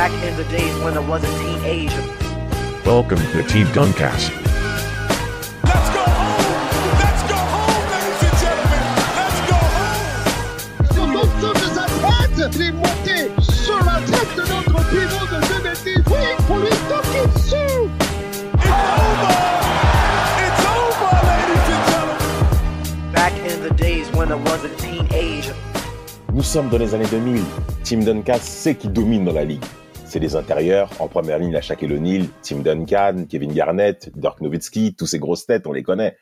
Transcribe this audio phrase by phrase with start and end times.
[0.00, 2.02] Back in the days when I was a teenager.
[2.86, 4.32] Welcome to Team Duncast.
[5.62, 6.40] Let's go home!
[7.04, 8.80] Let's go home, ladies and gentlemen!
[9.20, 10.00] Let's go home!
[10.94, 12.62] Sur l'ensemble de sa tête, il
[13.10, 16.00] est sur la tête de notre pivot de 2010.
[16.46, 17.84] Pour lui toquer dessus.
[18.54, 19.36] It's over!
[20.40, 23.12] It's over, ladies and gentlemen!
[23.12, 25.54] Back in the days when I was a teenager.
[26.32, 27.44] Nous sommes dans les années 2000.
[27.84, 29.62] Tim Duncan sait qui domine dans la ligue.
[30.10, 30.90] C'est les intérieurs.
[30.98, 35.46] En première ligne, la Shaquille O'Neal, Tim Duncan, Kevin Garnett, Dirk Nowitzki, tous ces grosses
[35.46, 36.16] têtes, on les connaît.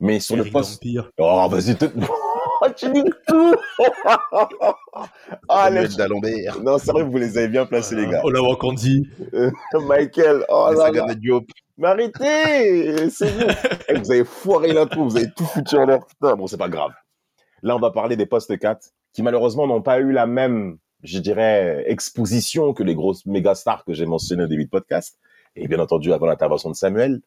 [0.00, 0.82] Mais sur le poste...
[0.82, 1.12] Dampire.
[1.20, 1.84] Oh, vas-y, te...
[2.76, 3.54] tu dis tout
[5.48, 5.86] Ah, les...
[5.86, 6.60] D'Alembert.
[6.60, 8.22] Non, sérieux, vous les avez bien placés, les gars.
[8.24, 9.08] Ola Wakandi.
[9.32, 9.52] Euh,
[9.86, 11.06] Michael, oh là là.
[11.76, 13.46] Mais arrêtez C'est vous
[13.88, 16.04] Eh, Vous avez foiré l'intro, vous avez tout foutu en l'air.
[16.04, 16.90] Putain, bon, c'est pas grave.
[17.62, 21.18] Là, on va parler des postes 4 qui, malheureusement, n'ont pas eu la même, je
[21.18, 25.18] dirais, exposition que les grosses méga stars que j'ai mentionnées au début de podcast.
[25.56, 27.20] Et bien entendu, avant l'intervention de Samuel.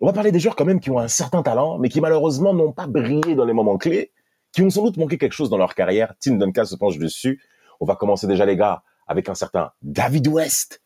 [0.00, 2.52] On va parler des joueurs quand même qui ont un certain talent, mais qui malheureusement
[2.52, 4.12] n'ont pas brillé dans les moments clés,
[4.52, 6.14] qui ont sans doute manqué quelque chose dans leur carrière.
[6.20, 7.40] Tim Duncan se penche dessus.
[7.80, 10.82] On va commencer déjà, les gars, avec un certain David West.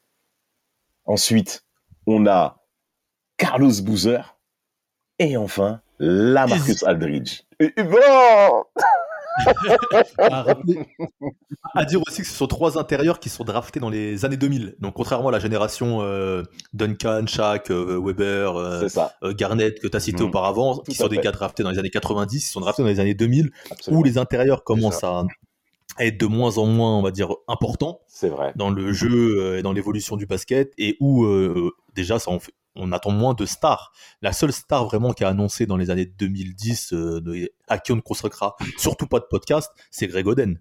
[1.04, 1.64] Ensuite,
[2.06, 2.62] on a
[3.38, 4.36] Carlos Boozer.
[5.18, 7.42] Et enfin, Lamarcus Aldridge.
[7.58, 8.64] Et- et bon
[10.18, 10.86] À, rappeler-
[11.74, 14.76] à dire aussi que ce sont trois intérieurs qui sont draftés dans les années 2000.
[14.80, 18.88] Donc, contrairement à la génération euh, Duncan, Shaq, euh, Weber, euh,
[19.34, 20.28] Garnett que tu as cité Mhm.
[20.28, 23.00] auparavant, qui sont des gars draftés dans les années 90, ils sont draftés dans les
[23.00, 24.00] années 2000, absolument.
[24.00, 25.24] où les intérieurs commencent à
[26.00, 28.52] être de moins en moins, on va dire, importants vrai.
[28.56, 31.26] dans le jeu et dans l'évolution du basket, et où
[31.94, 33.92] déjà ça en fait- on attend moins de stars.
[34.22, 37.92] La seule star vraiment qui a annoncé dans les années 2010, euh, de- à qui
[37.92, 40.58] on ne consacrera surtout pas de podcast, c'est Greg Oden.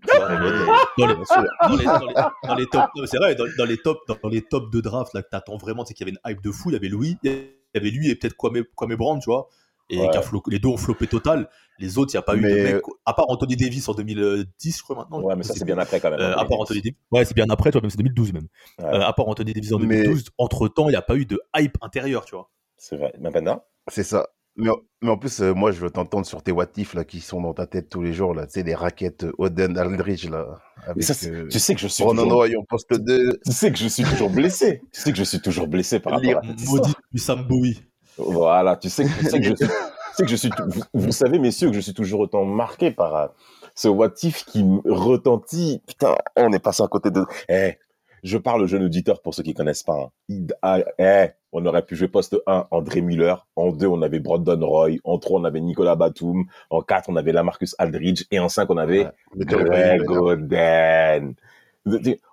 [2.43, 5.21] Dans les- top, c'est vrai, dans, dans les top, dans les top de draft là
[5.21, 6.69] que t'attends vraiment, c'est qu'il y avait une hype de fou.
[6.69, 9.47] Il y avait Louis, il y avait lui et peut-être Kwame, Kwame Brown, tu vois.
[9.89, 10.09] Et Ouais.
[10.09, 11.49] qui a flo- les deux ont flopé total.
[11.79, 14.77] Les autres, il n'y a pas eu de mec, à part Anthony Davis en 2010,
[14.77, 15.21] je crois maintenant.
[15.21, 16.19] Ouais, mais ça, c'est bien après quand même.
[16.19, 16.97] Euh, à part Anthony Davis.
[17.11, 18.47] Ouais, c'est bien après, tu vois, même c'est 2012 même.
[18.79, 18.85] Ouais.
[18.85, 21.25] Euh, à part Anthony Davis en Mais- 2012, entre temps, il n'y a pas eu
[21.25, 22.49] de hype intérieur, tu vois.
[22.77, 23.13] C'est vrai.
[23.21, 24.27] Mais maintenant, C'est ça.
[24.59, 27.21] Mais, en- mais en plus, euh, moi, je veux t'entendre sur tes watifs là, qui
[27.21, 28.33] sont dans ta tête tous les jours.
[28.33, 30.27] Là, tu sais, les raquettes Oden Aldridge.
[30.29, 30.47] Là,
[30.79, 32.39] mais avec, ça, euh, tu sais que je suis Ronan toujours...
[32.39, 33.39] Roy en poste 2.
[33.45, 34.81] Tu sais que je suis toujours blessé.
[34.91, 37.79] Tu sais que je suis toujours blessé par rapport à Maudit Sam Bowie.
[38.17, 40.81] Voilà, tu sais, que- tu sais que je suis, tu sais que je suis, vous,
[40.93, 43.27] vous savez, messieurs, que je suis toujours autant marqué par euh,
[43.75, 45.81] ce what if qui retentit.
[45.87, 47.23] Putain, on est passé à côté de.
[47.49, 47.77] Eh,
[48.23, 50.09] je parle aux jeunes auditeurs pour ceux qui connaissent pas.
[50.29, 50.35] hein.
[50.63, 53.47] Ah, eh, on aurait pu jouer poste 1, André Miller.
[53.55, 54.97] En 2, on avait Brandon Roy.
[55.03, 56.45] En 3, on avait Nicolas Batum.
[56.71, 58.25] En 4, on avait Lamarcus Aldridge.
[58.31, 60.09] Et en 5, on avait Ouais, Greg.
[60.09, 61.35] Oden.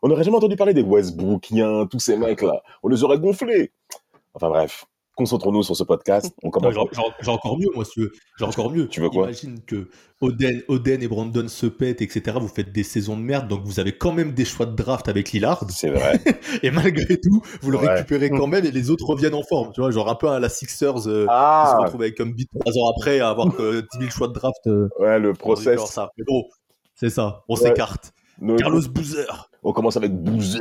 [0.02, 2.62] On n'aurait jamais entendu parler des Westbrookiens, tous ces mecs-là.
[2.82, 3.70] On les aurait gonflés.
[4.34, 6.34] Enfin bref, concentrons-nous sur ce podcast.
[6.42, 6.74] On Non, commence.
[7.20, 8.00] J'ai encore mieux, moi, si.
[8.38, 8.88] J'ai encore mieux.
[8.88, 9.24] Tu veux quoi?
[9.24, 9.88] Imagine que
[10.20, 12.36] Oden, Oden et Brandon se pètent, etc.
[12.40, 15.08] Vous faites des saisons de merde, donc vous avez quand même des choix de draft
[15.08, 15.64] avec Lillard.
[15.70, 16.20] C'est vrai.
[16.62, 17.94] Et malgré tout, vous le Ouais.
[17.94, 19.72] récupérez quand même et les autres reviennent en forme.
[19.74, 22.32] Tu vois, genre un peu à la Sixers euh, qui se Ah, retrouve avec comme
[22.32, 24.66] beat trois ans après à avoir que 10 000 choix de draft.
[24.66, 25.84] euh, ouais, le process.
[25.86, 26.10] ça.
[26.16, 26.44] Mais bon,
[26.94, 27.42] c'est ça.
[27.48, 27.60] On Ouais.
[28.58, 29.48] Carlos Boozer.
[29.62, 30.60] On commence avec Boozer.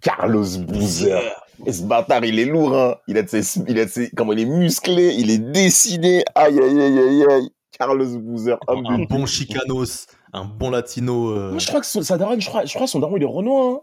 [0.00, 1.20] Carlos Boozer.
[1.64, 2.96] Et ce bâtard, il est lourd, hein.
[3.08, 6.22] Il a de ses, il a de ses, comment il est musclé, il est dessiné.
[6.34, 7.50] Aïe, aïe, aïe, aïe, aïe.
[7.78, 11.30] Carlos Boozer, homme Un de- bon Chicanos, un bon latino.
[11.30, 13.16] euh, Moi, je crois que son- sa daronne, je crois, je crois que son daron,
[13.16, 13.80] il est renois, hein.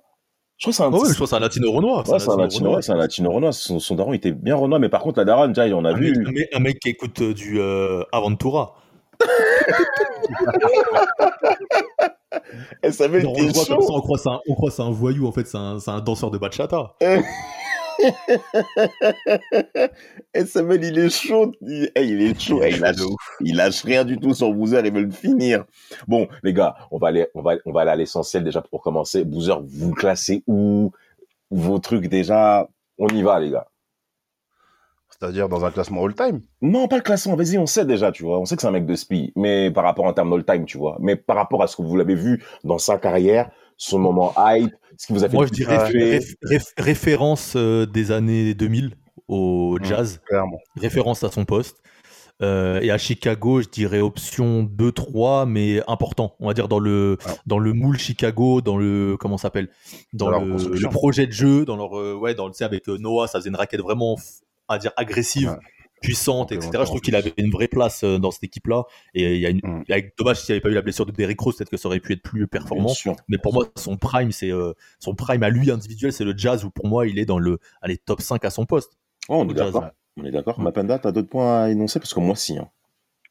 [0.58, 2.08] Je crois que c'est un, je crois que c'est un latino renois.
[2.08, 2.76] Ouais, c'est un latino, renois.
[2.78, 3.52] ouais, c'est un latino renois.
[3.54, 5.96] Son, son daron était bien renois, mais par contre, la daronne, déjà, on a Un
[5.96, 6.16] vu.
[6.32, 8.76] mec- un mec qui écoute euh, du euh, Aventura.
[12.82, 14.92] Elle Genre, on voit comme ça, on croit que c'est un, on croit c'est un
[14.92, 16.96] voyou, en fait, c'est un, c'est un danseur de bachata.
[20.34, 21.52] Et Samuel, il est chaud.
[21.62, 22.62] Il, eh, il est chaud.
[22.64, 22.98] Il, lâche,
[23.42, 24.86] il lâche rien du tout sur Boozer.
[24.86, 25.66] Il veut le finir.
[26.08, 28.82] Bon, les gars, on va aller, on va, on va aller à l'essentiel déjà pour
[28.82, 29.24] commencer.
[29.24, 30.92] Boozer, vous classez où?
[31.52, 32.68] Vos trucs déjà?
[32.98, 33.68] On y va, les gars.
[35.24, 36.42] C'est-à-dire dans un classement all-time.
[36.62, 37.38] Non, pas le classement.
[37.38, 38.40] Vas-y, on sait déjà, tu vois.
[38.40, 39.32] On sait que c'est un mec de spi.
[39.38, 40.98] Mais par rapport en termes d'all-time, tu vois.
[41.00, 44.74] Mais par rapport à ce que vous l'avez vu dans sa carrière, son moment hype,
[44.98, 48.96] ce qui vous a fait Moi, je dirais réf- réf- référence euh, des années 2000
[49.30, 49.86] au Mmh.
[49.86, 50.60] jazz, Clairement.
[50.76, 51.78] référence à son poste.
[52.42, 56.36] Euh, et à Chicago, je dirais option 2-3, mais important.
[56.42, 57.34] On va dire dans le, Ouais.
[57.46, 59.16] dans le moule Chicago, dans le.
[59.18, 59.70] Comment ça s'appelle?
[60.12, 60.90] Dans Dans leur le, construction.
[60.90, 61.98] le projet de jeu, dans leur.
[61.98, 62.52] euh, ouais, dans le.
[62.52, 64.18] Tu sais, avec euh, Noah, ça faisait une raquette vraiment,
[64.68, 65.50] à dire, agressive.
[65.50, 65.58] Ouais.
[66.02, 66.70] puissante, etc.
[66.74, 68.84] Je trouve qu'il avait une vraie place euh, dans cette équipe-là.
[69.14, 69.84] Et il y a une, Mm.
[69.90, 71.88] avec dommage s'il n'y avait pas eu la blessure de Derrick Rose, peut-être que ça
[71.88, 72.92] aurait pu être plus performant.
[73.30, 76.66] Mais pour moi, son prime, c'est euh, son prime à lui individuel, c'est le Jazz
[76.66, 78.98] où pour moi, il est dans le allez, top 5 à son poste.
[79.30, 79.84] Oh, on est Jazz, d'accord.
[79.84, 79.90] ouais.
[80.18, 80.60] On est d'accord.
[80.60, 82.00] Mapenda, t'as d'autres points à énoncer?
[82.02, 82.58] Parce que moi, si.
[82.58, 82.68] hein.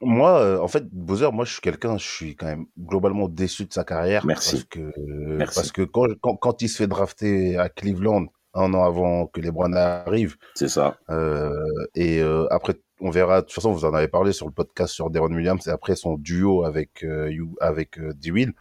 [0.00, 3.66] Moi, euh, en fait, Bowser, moi, je suis quelqu'un, je suis quand même globalement déçu
[3.66, 4.24] de sa carrière.
[4.24, 4.52] Merci.
[4.56, 4.92] Parce que,
[5.36, 5.54] Merci.
[5.54, 9.40] parce que quand, quand, quand il se fait drafter à Cleveland un an avant que
[9.40, 10.98] les Browns arrivent, C'est ça.
[11.10, 11.52] euh,
[11.94, 14.92] et euh, après, on verra, de toute façon, vous en avez parlé sur le podcast
[14.94, 18.52] sur Deron Williams, et après son duo avec, euh, You- avec D-Will.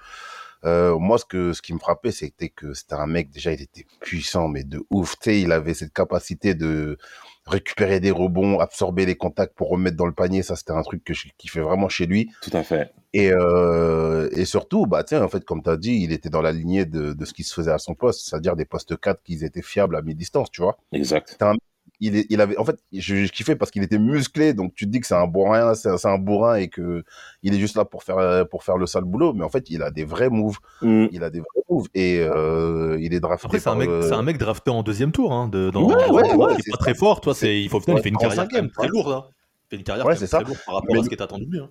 [0.64, 3.62] Euh, moi, ce, que, ce qui me frappait, c'était que c'était un mec, déjà, il
[3.64, 5.14] était puissant, mais de ouf.
[5.20, 6.98] Tu sais, il avait cette capacité de
[7.46, 10.44] récupérer des rebonds, absorber les contacts pour remettre dans le panier.
[10.44, 12.32] Ça, c'était un truc que je kiffais vraiment chez lui.
[12.42, 12.94] Tout à fait.
[13.14, 16.42] Et, euh, et surtout, bah, tiens, en fait, comme tu as dit, il était dans
[16.42, 19.22] la lignée de, de ce qui se faisait à son poste, c'est-à-dire des postes 4
[19.24, 20.78] qui étaient fiables à mi-distance, tu vois.
[20.94, 21.38] Exact.
[22.01, 25.00] Il avait, en fait, je, je kiffais parce qu'il était musclé, donc tu te dis
[25.00, 27.03] que c'est un bourrin, c'est un, bourrin et que
[27.44, 29.83] il est juste là pour faire, pour faire le sale boulot, mais en fait, il
[29.83, 31.06] a des vrais moves, Mm.
[31.12, 33.45] il a des vrais moves et euh, il est drafté.
[33.45, 35.31] Après, c'est un, mec, euh, c'est un mec drafté en deuxième tour.
[35.31, 36.83] Hein, de, dans, Ouais, ouais, ouais, il est c'est pas ça.
[36.83, 37.21] très fort.
[37.21, 39.13] Toi, c'est, il faut, au final, il fait une carrière cinquième, quand même très lourde.
[39.13, 39.30] Hein.
[39.30, 40.38] Il fait une carrière Ouais, c'est ça.
[40.39, 41.69] très lourde par rapport Mais à ce le- qui est attendu hein.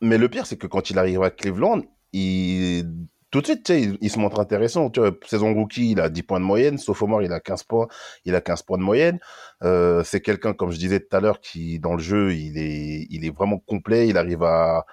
[0.00, 1.80] Mais le pire, c'est que quand il arrive à Cleveland,
[2.12, 2.86] il...
[3.34, 4.90] tout de suite, il, il se montre intéressant.
[4.90, 6.78] Tu vois, saison rookie, il a 10 points de moyenne.
[6.78, 7.88] Sophomore, il a 15 points.
[8.24, 9.18] Il a 15 points de moyenne.
[9.64, 13.08] Euh, c'est quelqu'un, comme je disais tout à l'heure, qui, dans le jeu, il est,
[13.10, 14.06] il est vraiment complet.
[14.06, 14.86] Il arrive à...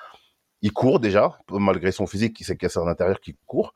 [0.63, 3.75] Il court déjà, malgré son physique, qui s'est cassé à l'intérieur, qui court.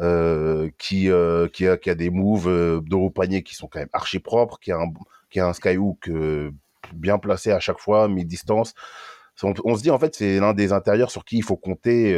[0.00, 3.80] Euh, qui, euh, qui, a, qui a des moves de haut panier qui sont quand
[3.80, 4.90] même archi propres, qui a un,
[5.28, 6.10] qui a un skyhook
[6.94, 8.72] bien placé à chaque fois, mi-distance.
[9.42, 12.14] On, on se dit en fait c'est l'un des intérieurs sur qui il faut compter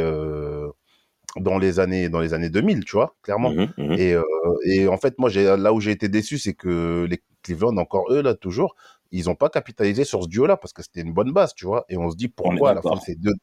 [1.37, 3.51] dans les années dans les années 2000, tu vois, clairement.
[3.51, 3.91] Mhm, mhm.
[3.93, 4.23] Et, euh,
[4.65, 8.11] et en fait moi j'ai là où j'ai été déçu c'est que les Cleveland encore
[8.11, 8.75] eux là toujours
[9.11, 11.65] ils ont pas capitalisé sur ce duo là parce que c'était une bonne base, tu
[11.65, 11.85] vois.
[11.89, 13.33] Et on se dit pourquoi à la fin de ces deux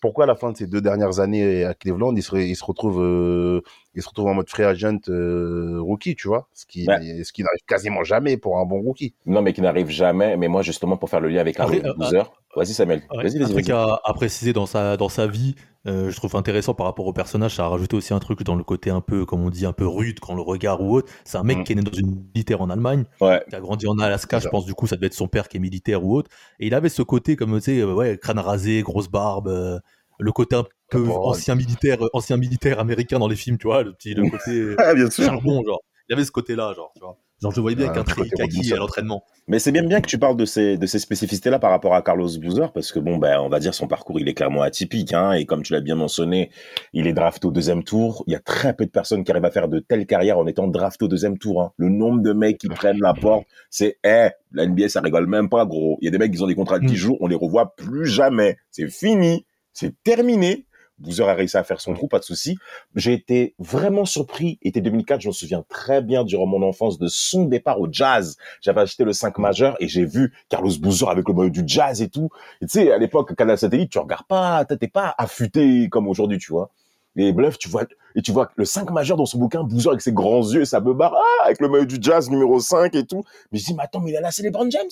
[0.00, 2.64] pourquoi à la fin de ces deux dernières années à Cleveland, il se, il se
[2.64, 3.60] retrouve, euh,
[3.94, 7.22] il se retrouve en mode free agent euh, rookie, tu vois, ce qui, Ouais.
[7.24, 9.14] ce qui n'arrive quasiment jamais pour un bon rookie.
[9.26, 10.36] Non, mais qui n'arrive jamais.
[10.36, 12.30] Mais moi, justement, pour faire le lien avec euh, Boozer.
[12.56, 13.02] Vas-y, Samuel.
[13.14, 15.54] Ouais, Vas-y, un vas-y, truc à, à préciser dans sa, dans sa vie,
[15.86, 18.56] euh, je trouve intéressant par rapport au personnage, ça a rajouté aussi un truc dans
[18.56, 21.12] le côté un peu, comme on dit, un peu rude quand le regard ou autre.
[21.24, 21.64] C'est un mec Mm.
[21.64, 23.42] qui est né dans une militaire en Allemagne, Ouais.
[23.48, 25.58] qui a grandi en Alaska, je pense du coup ça devait être son père qui
[25.58, 26.28] est militaire ou autre.
[26.58, 29.78] Et il avait ce côté comme tu sais, euh, ouais, crâne rasé, grosse barbe, euh,
[30.18, 33.92] le côté un peu ancien militaire, ancien militaire américain dans les films, tu vois, le
[33.92, 35.24] petit le côté bien sûr.
[35.24, 35.80] charbon, genre.
[36.08, 37.16] Il avait ce côté-là, genre, tu vois.
[37.40, 39.24] Genre je le voyais bien avec un côté kaki à l'entraînement.
[39.48, 42.02] Mais c'est bien bien que tu parles de ces, de ces spécificités-là par rapport à
[42.02, 45.12] Carlos Boozer, parce que bon, ben, on va dire son parcours, il est clairement atypique,
[45.14, 46.50] hein, et comme tu l'as bien mentionné,
[46.92, 48.22] il est drafté au deuxième tour.
[48.26, 50.46] Il y a très peu de personnes qui arrivent à faire de telles carrières en
[50.46, 51.72] étant drafté au deuxième tour, hein.
[51.78, 55.48] Le nombre de mecs qui prennent la porte, c'est, eh, la NBA, ça rigole même
[55.48, 55.96] pas, gros.
[56.00, 56.96] Il y a des mecs qui ont des contrats de 10 Mm.
[56.96, 58.58] jours, on les revoit plus jamais.
[58.70, 59.46] C'est fini.
[59.72, 60.66] C'est terminé.
[61.00, 62.58] Boozer a réussi à faire son trou, pas de souci.
[62.94, 64.58] J'ai été vraiment surpris.
[64.62, 68.36] Été 2004, je me souviens très bien durant mon enfance de son départ au jazz.
[68.60, 72.02] J'avais acheté le 5 majeur et j'ai vu Carlos Boozer avec le maillot du jazz
[72.02, 72.28] et tout.
[72.60, 76.38] Et tu sais, à l'époque, Canal Satellite, tu regardes pas, t'es pas affûté comme aujourd'hui,
[76.38, 76.70] tu vois.
[77.16, 80.00] Et bluff, tu vois, et tu vois le 5 majeur dans son bouquin, Boozer avec
[80.00, 83.04] ses grands yeux et sa beubare, ah, avec le maillot du jazz numéro 5 et
[83.04, 83.24] tout.
[83.50, 84.90] Mais je dis, mais attends, mais il a lâché LeBron James?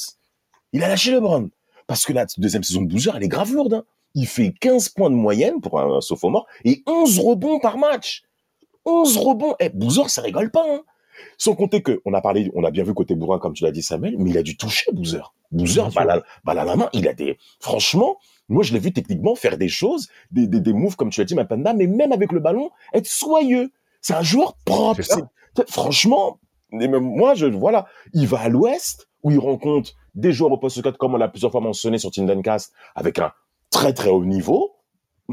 [0.73, 1.51] Il a lâché LeBron.
[1.87, 3.85] Parce que la deuxième saison de Boozer, elle est grave lourde, hein.
[4.15, 8.23] Il fait 15 points de moyenne pour un sophomore et 11 rebonds par match.
[8.85, 9.55] 11 rebonds.
[9.61, 10.83] Eh, Boozer, ça rigole pas, hein.
[11.37, 13.73] Sans compter que, on a parlé, on a bien vu côté bourrin, comme tu l'as
[13.73, 15.35] dit, Samuel, mais il a dû toucher Boozer.
[15.51, 18.93] Boozer, balle à, balle à la main, il a des, franchement, moi, je l'ai vu
[18.93, 22.13] techniquement faire des choses, des, des, des moves, comme tu l'as dit, Mapanda, mais même
[22.13, 23.71] avec le ballon, être soyeux.
[24.01, 25.03] C'est un joueur propre.
[25.03, 25.25] C'est-
[25.69, 26.39] Franchement,
[26.73, 30.59] et même moi, je, voilà, il va à l'ouest, où il rencontre des joueurs au
[30.59, 33.33] poste 4, comme on l'a plusieurs fois mentionné sur Tindencast, avec un
[33.71, 34.75] très très haut niveau.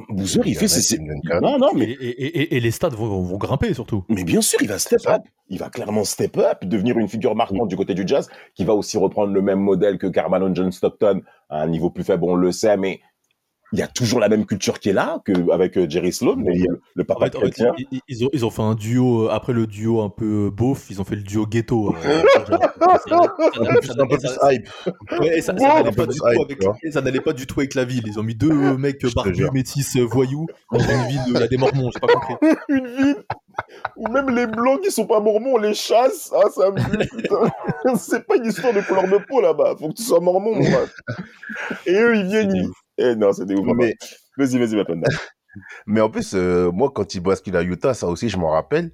[0.09, 1.93] Boozer, il fait ses, non, non, Et, mais, et-
[2.41, 4.03] et- et les stats vont, vont grimper surtout.
[4.09, 5.21] mais bien sûr, il va step up.
[5.47, 8.73] Il va clairement step up, devenir une figure marquante du côté du jazz, qui va
[8.73, 12.35] aussi reprendre le même modèle que Carmelo John Stockton, à un niveau plus faible, on
[12.35, 12.99] le sait, mais
[13.73, 16.35] il y a toujours la même culture qui est là, que, avec euh, Jerry Sloan,
[16.37, 17.73] Mais le, le En papa fait, en fait, chrétien.
[17.77, 20.49] ils, ils- ils ont, ils ont fait un duo, euh, après le duo un peu
[20.51, 21.93] beauf, ils ont fait le duo ghetto.
[22.05, 22.21] euh,
[23.99, 24.67] un peu plus hype.
[25.19, 26.77] Ouais, ça, n'allait un pas peu du plus tout hype, avec, tu vois.
[26.91, 28.03] ça n'allait pas du tout avec la ville.
[28.05, 31.39] Ils ont mis deux euh, mecs barbus, métis, euh, voyous, dans une ville où il
[31.39, 32.35] y a des mormons, j'ai pas compris.
[32.69, 33.23] une ville
[33.95, 36.31] où même les blancs qui sont pas mormons, on les chasse.
[36.35, 36.77] Ah, ça me.
[37.97, 39.75] C'est pas une histoire de couleur de peau là-bas.
[39.79, 40.65] Faut que tu sois mormon, mon.
[41.85, 42.69] Et eux, ils viennent, ils...
[42.97, 43.05] ouf.
[43.05, 43.67] Eh non, c'est des ouf.
[43.75, 43.95] Mais,
[44.37, 45.07] Vas-y, vas-y, Mapanda.
[45.85, 48.91] mais en plus, euh, moi, quand il bascule à Utah, ça aussi, je m'en rappelle,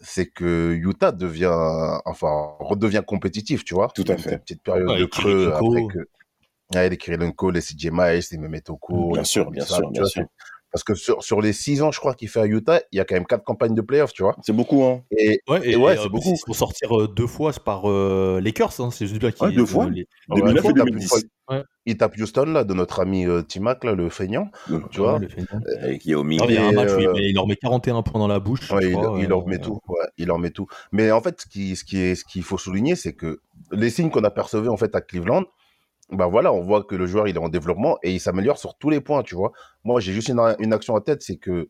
[0.00, 3.88] c'est que Utah devient, enfin, redevient compétitif, tu vois.
[3.94, 4.38] Tout à Une fait.
[4.38, 6.08] Petite période Ouais, de et creux après que.
[6.74, 9.12] Ouais, les Kirilenko, les CJ Miles, les Memetoko.
[9.12, 10.24] Bien sûr, bien sûr, bien vois, sûr.
[10.74, 13.00] Parce que sur, sur les six ans, je crois qu'il fait à Utah, il y
[13.00, 14.34] a quand même quatre campagnes de playoffs, tu vois.
[14.42, 15.02] C'est beaucoup, hein.
[15.16, 16.30] Et, Ouais, et, Et ouais, et, c'est euh, beaucoup.
[16.30, 19.44] Ils se font sortir euh, deux fois par euh, Lakers, hein, c'est juste bien qui
[19.44, 19.88] Ouais, deux fois.
[19.88, 21.02] les- 2009 Ouais, et il tape 2010.
[21.04, 21.18] une fois-
[21.50, 21.62] Ouais.
[21.86, 24.50] Il tape Houston, là, de notre ami euh, Timac, là, le feignant.
[24.90, 25.20] Tu vois.
[25.20, 25.44] Fait-
[25.82, 26.40] Avec Yao Ming.
[26.42, 28.26] Ah, il y a un Et, match euh, met- il leur met 41 points dans
[28.26, 28.68] la bouche.
[28.72, 29.78] Ouais, je il, crois, il leur euh, met tout.
[29.86, 30.66] Ouais, il leur met tout.
[30.90, 33.40] Mais en fait, ce qui, ce qui est, ce qu'il faut souligner, c'est que
[33.70, 35.44] les signes qu'on apercevait en fait à Cleveland,
[36.10, 38.76] ben voilà, on voit que le joueur il est en développement et il s'améliore sur
[38.76, 39.52] tous les points, tu vois.
[39.84, 41.68] Moi, j'ai juste une, une action en tête, c'est que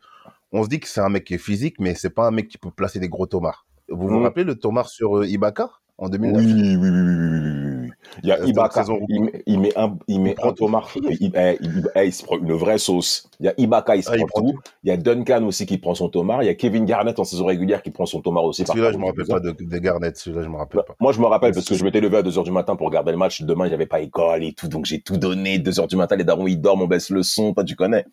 [0.52, 2.48] on se dit que c'est un mec qui est physique, mais c'est pas un mec
[2.48, 3.66] qui peut placer des gros tomards.
[3.88, 7.70] Vous vous rappelez le tomard sur euh, Ibaka en 2009 Oui, oui, oui, oui, oui,
[7.70, 7.73] oui,
[8.22, 10.84] Il y a Euh, Ibaka, il met, il met un, il met Il un Thomas,
[10.96, 13.28] il, il- eh, il- eh, il se prend une vraie sauce.
[13.40, 14.58] Il y a Ibaka, il se Ah, prend prend tout.
[14.82, 16.42] Il y a Duncan aussi qui prend son Tomar.
[16.42, 18.64] Il y a Kevin Garnett en saison régulière qui prend son Tomar aussi.
[18.66, 20.16] Celui-là, je contre, me rappelle pas de, de Garnett.
[20.16, 20.96] Celui-là, je me rappelle Bah, pas.
[21.00, 23.10] Moi, je me rappelle parce que je m'étais levé à 2h du matin pour regarder
[23.12, 23.42] le match.
[23.42, 25.58] Demain, j'avais pas école et tout, donc j'ai tout donné.
[25.58, 28.04] 2h du matin, les darons, ils dorment, on baisse le son, toi, tu connais.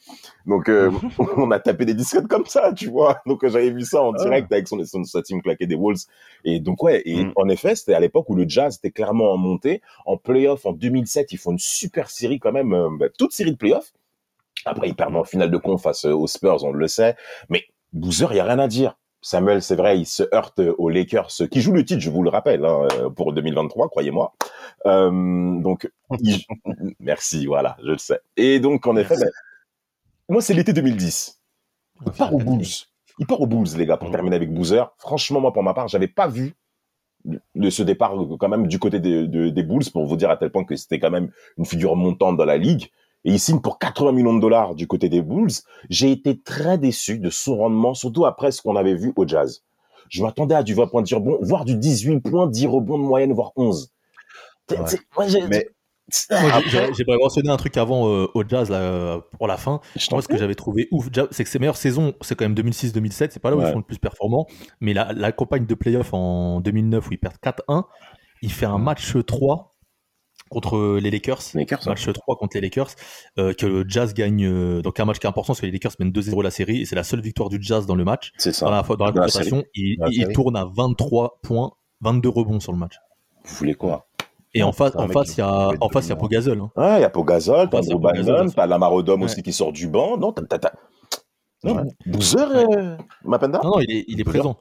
[0.46, 0.90] Donc, euh,
[1.38, 3.20] on a tapé des disquettes comme ça, tu vois.
[3.26, 4.24] Donc, euh, j'avais vu ça en Ah.
[4.24, 6.02] direct avec son, son, sa team claquée des Wolves.
[6.44, 7.34] Et donc, ouais, et Mm.
[7.36, 9.71] en effet, c'était à l'époque où le Jazz était clairement en montée.
[10.06, 13.52] En playoff, en 2007, ils font une super série quand même, euh, bah, toute série
[13.52, 13.94] de playoffs.
[14.66, 17.16] Après, ils perdent en finale de con face euh, aux Spurs, on le sait.
[17.50, 17.64] Mais
[17.94, 18.98] Boozer, il y a rien à dire.
[19.24, 22.30] Samuel, c'est vrai, il se heurte aux Lakers, qui jouent le titre, je vous le
[22.32, 24.34] rappelle, hein, euh, pour 2023, croyez-moi.
[24.88, 25.12] Euh,
[25.62, 26.44] donc, il-
[27.00, 28.20] merci, voilà, je le sais.
[28.36, 29.30] Et donc, en effet, ben,
[30.30, 31.40] moi, c'est l'été 2010.
[32.06, 32.66] Il part aux Bulls.
[33.20, 34.92] Il part aux Bulls, les gars, pour terminer avec Boozer.
[34.98, 36.56] Franchement, moi, pour ma part, j'avais pas vu
[37.56, 40.38] de ce départ quand même du côté des, de- des Bulls pour vous dire à
[40.38, 42.90] tel point que c'était quand même une figure montante dans la ligue.
[43.24, 45.52] Et il signe pour 80 millions de dollars du côté des Bulls.
[45.90, 49.64] J'ai été très déçu de son rendement, surtout après ce qu'on avait vu au Jazz.
[50.10, 53.04] Je m'attendais à du 20 points de rebond, voire du 18 points, 10 rebonds de
[53.04, 53.92] moyenne, voire 11.
[54.70, 54.88] C'est- Ouais.
[54.88, 55.68] c'est- moi, j'ai- Mais
[56.68, 59.80] j'ai- mentionner un truc avant euh, au jazz là, euh, pour la fin.
[59.96, 62.54] je Moi, ce que j'avais trouvé ouf, c'est que ses meilleures saisons, c'est quand même
[62.56, 63.68] 2006-2007, c'est pas là où Ouais.
[63.70, 64.48] ils sont le plus performants.
[64.80, 67.86] Mais la, la campagne de playoff en 2009 où ils perdent 4-1,
[68.42, 69.76] il fait un match 3
[70.50, 71.42] contre les Lakers.
[71.54, 71.80] Lakers.
[71.88, 72.90] Match 3 contre les Lakers,
[73.40, 74.46] euh, que le Jazz gagne.
[74.46, 76.82] euh, donc un match qui est important parce que les Lakers mènent 2-0 la série
[76.82, 78.32] et c'est la seule victoire du Jazz dans le match.
[78.38, 78.66] C'est ça.
[78.66, 81.72] Dans la, dans la Dans la confrontation, il, Dans la il tourne à 23 points,
[82.02, 82.96] 22 rebonds sur le match.
[83.46, 84.08] Vous voulez quoi?
[84.54, 86.16] Et en face, en face, il y a, en face, il y a.
[86.18, 86.60] Pogazol.
[86.60, 86.72] Hein.
[86.76, 88.54] Ouais, il y a Pogazol, t'as Bynum, ça.
[88.56, 90.18] t'as Lamarodom aussi qui sort du banc.
[90.18, 90.72] Non, t'as, t'as,
[91.64, 91.88] Non.
[92.06, 94.58] Boozer, euh, Mapenda Non, non, il est, il est présent.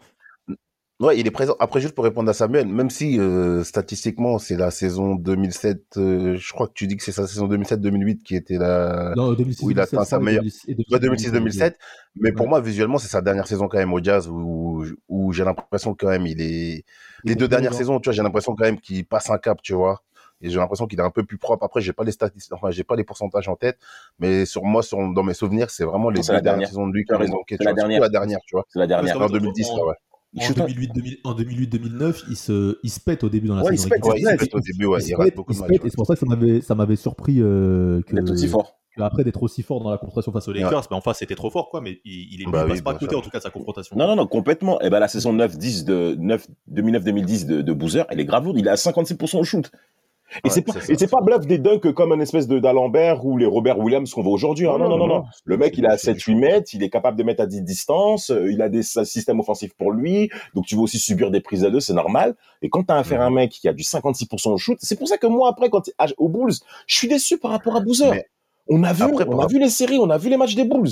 [1.00, 1.56] Ouais, il est présent.
[1.60, 6.36] Après, juste pour répondre à Samuel, même si euh, statistiquement c'est la saison 2007, euh,
[6.36, 9.64] je crois que tu dis que c'est sa saison 2007-2008 qui était la Non, 2006,
[9.64, 10.44] où il atteint sa meilleure.
[10.44, 11.74] Ouais, 2006, 2006-2007.
[12.16, 15.42] Mais pour moi, visuellement, c'est sa dernière saison quand même au Jazz où, où j'ai
[15.42, 16.84] l'impression quand même il est.
[17.24, 19.60] Il Les deux dernières saisons, tu vois, j'ai l'impression quand même qu'il passe un cap,
[19.62, 20.02] tu vois.
[20.42, 21.64] Et j'ai l'impression qu'il est un peu plus propre.
[21.64, 23.78] Après, j'ai pas les statistiques, enfin, j'ai pas les pourcentages en tête,
[24.18, 26.68] mais sur moi, sur, dans mes souvenirs, c'est vraiment les deux dernières dernière.
[26.68, 27.34] saisons de lui qui ont raison.
[27.36, 28.00] manqué, C'est la dernière.
[28.00, 28.64] la dernière, tu vois.
[28.70, 29.16] C'est la dernière.
[29.16, 29.94] En qu'en fait, 2010, en- ouais.
[30.38, 33.64] En shoot- 2008, 2000 en 2008-2009, il se, il se pète au début dans la
[33.64, 34.28] Ouais, il saison se pète, régulière.
[34.28, 35.70] Ouais, il se pète au début, ouais, il il rate beaucoup il de matchs.
[35.84, 38.79] et c'est pour ça que ça m'avait, ça m'avait surpris euh, que, D'être aussi fort.
[38.98, 40.70] Après d'être aussi fort dans la confrontation face aux Lakers.
[40.70, 41.80] Lakers, mais en face, c'était trop fort, quoi.
[41.80, 43.42] Mais il, il, est, Bah oui, passe pas à bien côté, en tout cas, de
[43.42, 43.96] sa confrontation.
[43.96, 44.80] Non, non, non, complètement.
[44.80, 48.58] Et ben, la saison 9-10 de 9, 2009-2010 de, de Boozer, elle est grave lourde.
[48.58, 49.70] Il est à 56% au shoot.
[50.32, 50.92] Et Ouais, c'est pas, c'est ça.
[50.92, 54.08] et c'est pas bluff des dunks comme un espèce de d'Alembert ou les Robert Williams
[54.14, 54.68] qu'on voit aujourd'hui.
[54.68, 54.78] hein.
[54.78, 55.24] Non, non, non, non.
[55.44, 58.48] Le mec, il à 7-8 mètres, il est capable de mettre à 10 distances, euh,
[58.52, 61.64] il a des sy- systèmes offensifs pour lui, donc tu vas aussi subir des prises
[61.64, 62.36] à deux, c'est normal.
[62.62, 65.08] Et quand t'as affaire à un mec qui a du 56% au shoot, c'est pour
[65.08, 66.52] ça que moi, après, quand à- au Bulls,
[66.86, 68.12] je suis déçu par rapport à Boozer.
[68.12, 68.26] Mais-
[68.70, 70.64] On a vu, Après, on a vu les séries, on a vu les matchs des
[70.64, 70.88] Bulls.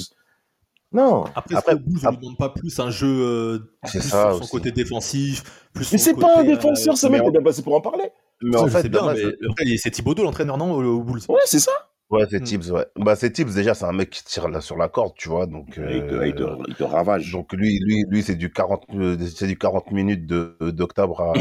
[0.90, 1.24] Non.
[1.34, 4.22] Après, Après- après Bulls, on lui demande pas plus un jeu euh, C'est plus ça
[4.30, 4.50] sur son aussi.
[4.50, 5.42] côté défensif,
[5.74, 7.80] plus Mais c'est côté, pas un euh, défenseur, ce mec, on est passé pour en
[7.80, 8.10] parler.
[8.42, 11.02] Mais ça, en fait, sais bien, dommage, mais après, c'est Thibodeau l'entraîneur, non, au, au
[11.04, 11.20] Bulls?
[11.28, 11.72] Ouais, c'est ça.
[12.10, 12.44] Ouais, c'est Hmm.
[12.44, 12.86] Tibbs, ouais.
[12.96, 15.46] Bah, c'est Tibbs, déjà, c'est un mec qui tire là, sur la corde, tu vois,
[15.46, 17.30] donc, Il, te, euh, il te- il te ravage.
[17.32, 21.32] donc lui, lui, lui, c'est du 40, euh, c'est du 40 minutes de, d'octobre à,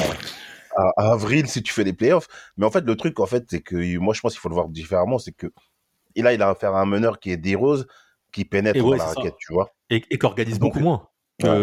[0.75, 2.27] à, à avril si tu fais les playoffs.
[2.57, 4.55] Mais en fait, le truc, en fait, c'est que, moi, je pense qu'il faut le
[4.55, 5.47] voir différemment, c'est que,
[6.17, 7.87] et là, il a affaire à un meneur qui est D-Rose,
[8.33, 9.05] qui pénètre dans la ça.
[9.05, 9.73] raquette, tu vois.
[9.89, 11.09] et, et qui organise Donc, beaucoup moins.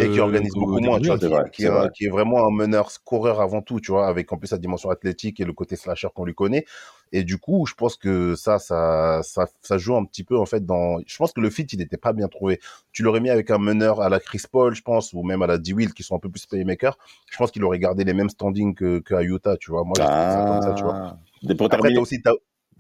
[0.01, 1.89] et qui organise beaucoup des moins, tu vois, vrai, qui, est, un- vrai.
[1.89, 4.91] qui est vraiment un meneur scoreur avant tout, tu vois, avec en plus sa dimension
[4.91, 6.65] athlétique et le côté slasher qu'on lui connaît.
[7.13, 10.47] Et du coup, je pense que ça, ça, ça, ça joue un petit peu en
[10.47, 10.99] fait dans.
[11.07, 12.61] Je pense que le fit, il n'était pas bien trouvé.
[12.93, 15.47] Tu l'aurais mis avec un meneur à la Chris Paul, je pense, ou même à
[15.47, 16.97] la D-Will, qui sont un peu plus playmakers.
[17.31, 19.85] Je pense qu'il aurait gardé les mêmes standings que, que à Utah, tu vois.
[19.85, 20.99] Moi, je ça comme ça, tu vois.
[21.43, 21.95] Des- Après, terminer.
[21.95, 22.23] t'as aussi,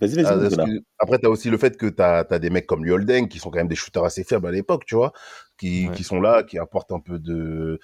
[0.01, 2.85] Vas-y, vas-y, ah, excuse- Après, t'as aussi le fait que t'as as des mecs comme
[2.85, 5.13] Liolden qui sont quand même des shooters assez faibles à l'époque, tu vois,
[5.59, 5.95] qui, Ouais.
[5.95, 7.79] qui sont là, qui apportent un peu de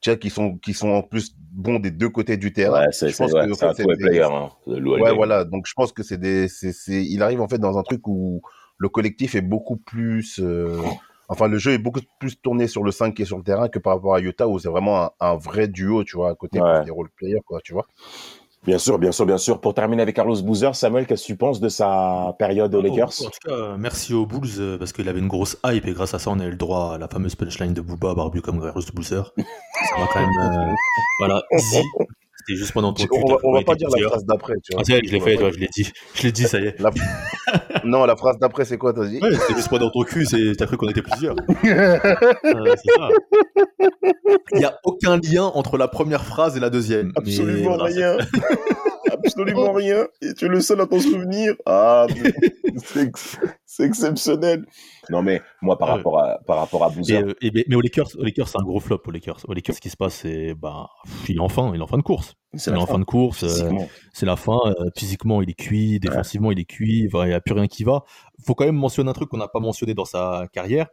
[0.00, 2.86] tu vois, qui sont, qui sont en plus bons des deux côtés du terrain.
[2.86, 4.22] Ouais, c'est Je pense c'est- ouais, que, un des- player.
[4.22, 5.44] Hein, Ouais, voilà.
[5.44, 8.08] Donc, je pense que c'est des, c'est, c'est, il arrive en fait dans un truc
[8.08, 8.40] où
[8.78, 10.80] le collectif est beaucoup plus, euh,
[11.28, 13.68] enfin, le jeu est beaucoup plus tourné sur le 5 qui est sur le terrain
[13.68, 16.34] que par rapport à Utah où c'est vraiment un, un vrai duo, tu vois, à
[16.34, 16.82] côté Ouais.
[16.82, 17.86] des role players, quoi, tu vois.
[18.66, 19.58] Bien sûr, bien sûr, bien sûr.
[19.58, 23.08] Pour terminer avec Carlos Boozer, Samuel, qu'est-ce que tu penses de sa période aux Lakers
[23.22, 26.12] En tout cas, merci aux Bulls euh, parce qu'il avait une grosse hype et grâce
[26.12, 28.60] à ça, on a eu le droit à la fameuse punchline de Booba barbu comme
[28.60, 29.32] Garus Boozer.
[29.88, 30.28] Ça va quand même.
[30.42, 30.74] euh,
[31.20, 31.82] voilà, easy.
[32.50, 33.10] C'était juste pendant ton cul.
[33.22, 34.82] On va, on va pas dire la phrase d'après, tu vois.
[34.82, 35.90] Ah, je l'ai fait, je l'ai dit.
[36.14, 36.80] Je l'ai dit, ça y est.
[36.80, 36.90] La-
[37.84, 40.26] Non, la phrase d'après, c'est quoi, t'as dit Ouais, c'était juste pas dans ton cul,
[40.26, 41.36] c'est- t'as cru qu'on était plusieurs.
[41.64, 43.08] Euh, c'est ça.
[44.52, 47.12] Il n'y a aucun lien entre la première phrase et la deuxième.
[47.16, 48.18] Absolument voilà, rien.
[49.10, 50.06] Absolument rien.
[50.22, 51.54] Et tu es le seul à t'en souvenir.
[51.66, 52.06] Ah,
[52.84, 54.66] c'est ex- c'est exceptionnel.
[55.08, 57.80] Non, mais moi, par rapport à, par rapport à Boozer, euh, et- mais- mais aux
[57.80, 59.00] Lakers, Lakers c'est un gros flop.
[59.06, 60.88] Aux Lakers, aux Lakers, ce qui se passe, c'est bah,
[61.28, 62.34] il est en fin, il est en fin de course.
[62.54, 62.98] c'est Il est en fin.
[62.98, 63.42] de course.
[63.44, 63.70] euh,
[64.12, 64.58] c'est la fin.
[64.66, 65.98] euh, physiquement, il est cuit.
[66.00, 67.08] Défensivement, il est cuit.
[67.12, 68.04] Il n'y a plus rien qui va.
[68.44, 70.88] faut quand même mentionner un truc qu'on n'a pas mentionné dans sa carrière.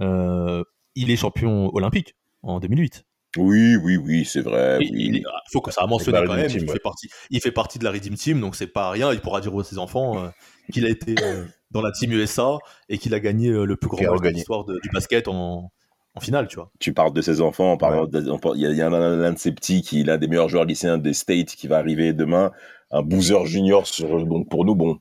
[0.00, 0.62] Euh,
[0.94, 3.04] il est champion olympique en 2008.
[3.36, 4.78] Oui, oui, oui, c'est vrai.
[4.80, 5.04] Il- oui.
[5.06, 5.22] il est-
[5.52, 6.48] faut que ça a mentionné quand même.
[6.48, 6.72] Team, il, ouais.
[6.72, 9.12] fait partie, il fait partie de la Redeem Team, donc c'est pas rien.
[9.12, 10.28] Il pourra dire à ses enfants euh,
[10.72, 12.58] qu'il a été euh, dans la Team USA
[12.88, 15.70] et qu'il a gagné euh, le plus grand match de l'histoire du basket en,
[16.16, 16.72] en finale, tu vois.
[16.80, 17.78] Tu parles de ses enfants.
[17.80, 18.06] en
[18.54, 20.64] Il y a, y a un, de ses petits qui est l'un des meilleurs joueurs
[20.64, 22.50] lycéens des States qui va arriver demain.
[22.90, 23.86] Un Boozer Junior.
[23.86, 24.98] Sur, donc pour nous, bon.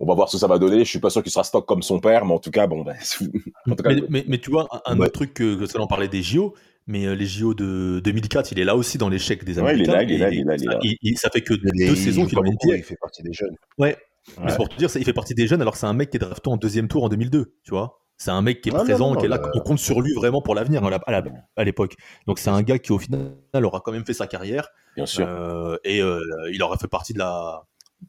[0.00, 0.80] On va voir ce que ça va donner.
[0.80, 2.82] Je suis pas sûr qu'il sera stock comme son père, mais en tout cas, bon,
[2.82, 2.96] ben,
[3.70, 5.04] en tout cas, Mais, mais- mais tu vois, un, Ouais.
[5.06, 6.54] autre truc que, que ça, on parlait des JO,
[6.86, 9.82] mais euh, les JO de 2004, il est là aussi dans l'échec des Ouais, il
[9.82, 9.92] est Américains.
[9.92, 10.78] là, il est là, il est là, il est ça, là.
[10.82, 12.76] il- il- ça fait que est- deux il saisons qu'il est en NBA.
[12.76, 13.54] Il fait partie des jeunes.
[13.78, 13.88] Ouais.
[13.88, 14.44] Ouais.
[14.44, 15.92] Mais c'est pour te dire, ça, il fait partie des jeunes alors que c'est un
[15.94, 17.98] mec qui est drafté en deuxième tour en 2002, tu vois.
[18.18, 19.80] C'est un mec qui est Ah, non, présent, non, qui est là, non, on compte
[19.80, 21.24] sur lui vraiment pour l'avenir à la- à la-
[21.56, 21.96] à l'époque.
[22.28, 23.32] Donc c'est un gars qui au final
[23.64, 25.26] aura quand même fait sa carrière bien sûr.
[25.26, 26.20] euh, et euh,
[26.52, 27.62] il aura fait partie de la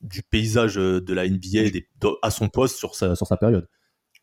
[0.04, 3.68] du paysage de la NBA des- de- à son poste sur sa, sur sa période.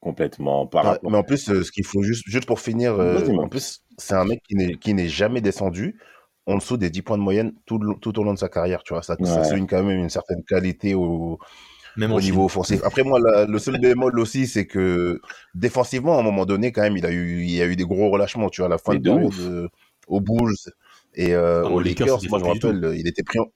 [0.00, 0.66] Complètement.
[0.66, 3.22] Par Ouais, rapport- mais en plus, euh, ce qu'il faut juste, juste pour finir, euh,
[3.36, 5.98] en plus, c'est un mec qui n'est, qui n'est jamais descendu
[6.46, 8.82] en dessous des 10 points de moyenne tout, le- tout au long de sa carrière,
[8.82, 9.02] tu vois.
[9.02, 9.48] Ça, ça Ouais.
[9.48, 11.38] souligne quand même une certaine qualité au,
[11.96, 12.80] Même au niveau offensif.
[12.82, 15.20] Après, moi, la- le seul bémol aussi, c'est que
[15.54, 17.84] défensivement, à un moment donné, quand même, il a eu, il y a eu des
[17.84, 19.68] gros relâchements, tu vois, à la fin de euh,
[20.08, 20.54] aux Bulls
[21.14, 22.18] et euh, Ah, aux aux Lakers, Lakers.
[22.24, 23.46] il Moi, je me rappelle, il était pris en,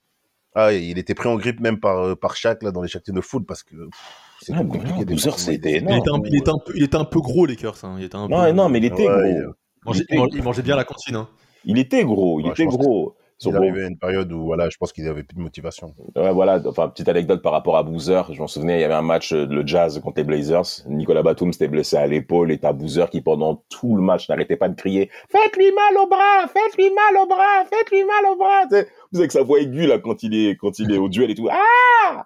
[0.55, 3.21] ah, il était pris en grippe même par, par Shaq, là, dans les Shaq de
[3.21, 4.87] foot, parce que, pff, c'est Ah, compliqué.
[4.91, 5.39] non, des Boozer, fois.
[5.39, 5.99] c'était Il énorme.
[5.99, 7.77] était, un, il, était un peu, il était un peu gros, les Lakers.
[7.85, 7.97] Hein.
[7.99, 9.25] Il, était un peu, Non, mais il était Ouais, gros.
[9.25, 9.53] il
[9.87, 11.17] mangeait, il était- il mangeait bien la cantine.
[11.17, 11.29] Hein.
[11.65, 12.41] Il était gros.
[12.41, 13.15] Il Ouais, était gros.
[13.45, 13.57] Il gros.
[13.61, 15.93] arrivait à une période où, voilà, je pense qu'il avait plus de motivation.
[16.15, 16.63] Ouais, voilà.
[16.67, 18.33] Enfin, petite anecdote par rapport à Boozer.
[18.33, 20.63] Je m'en souvenais, il y avait un match, euh, le Jazz contre les Blazers.
[20.89, 24.57] Nicolas Batum s'était blessé à l'épaule et t'as Boozer qui, pendant tout le match, n'arrêtait
[24.57, 26.47] pas de crier Faites-lui mal au bras!
[26.47, 27.65] Faites-lui mal au bras!
[27.69, 28.63] Faites-lui mal au bras!
[28.71, 31.31] Vous savez que sa voix aiguë, là, quand il est, quand il est au duel
[31.31, 31.49] et tout.
[31.51, 32.25] Ah!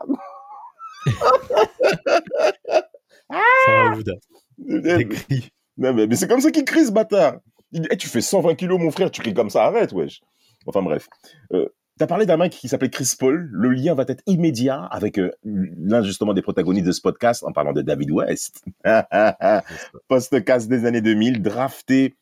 [3.31, 4.12] Ça va, Ouda.
[4.59, 5.51] Des cris.
[5.77, 7.37] Non, mais, mais c'est comme ça qu'il crie, ce bâtard.
[7.73, 10.21] Il dit, Eh, tu fais 120 kilos, mon frère, tu cries comme ça, arrête, wesh.
[10.66, 11.09] Enfin, bref.
[11.53, 11.68] Euh,
[11.99, 13.49] T'as parlé d'un mec qui s'appelait Chris Paul.
[13.51, 17.51] Le lien va être immédiat avec euh, l'un justement des protagonistes de ce podcast en
[17.51, 18.64] parlant de David West.
[20.09, 22.14] Post-cast des années 2000, drafté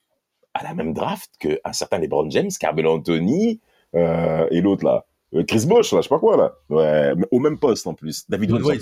[0.54, 3.60] à la même draft qu'un certain LeBron James, Carmelo Anthony
[3.94, 5.04] euh, et l'autre là.
[5.36, 6.54] Euh, Chris Bosh, là, je sais pas quoi, là.
[6.70, 8.28] Ouais, mais au même poste en plus.
[8.28, 8.80] David Dwayne Wade,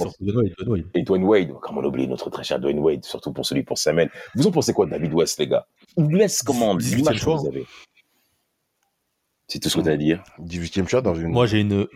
[0.66, 3.62] Wade, et Dwayne Wade, comment on oublie notre très cher Dwayne Wade, surtout pour celui
[3.62, 4.10] pour Samuel.
[4.34, 5.66] Vous en pensez quoi de David West, les gars?
[5.96, 7.36] Il laisse comment 18e l'image que choix.
[7.36, 7.66] vous avez?
[9.48, 11.28] C'est tout ce que tu as à dire 18e shot dans une.
[11.28, 11.86] Moi, j'ai une.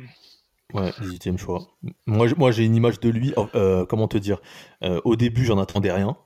[0.74, 1.66] Ouais, 18 choix.
[2.06, 3.32] Moi, j'ai une image de lui.
[3.54, 4.40] euh, comment te dire
[4.84, 6.16] Euh, Au début, j'en attendais rien.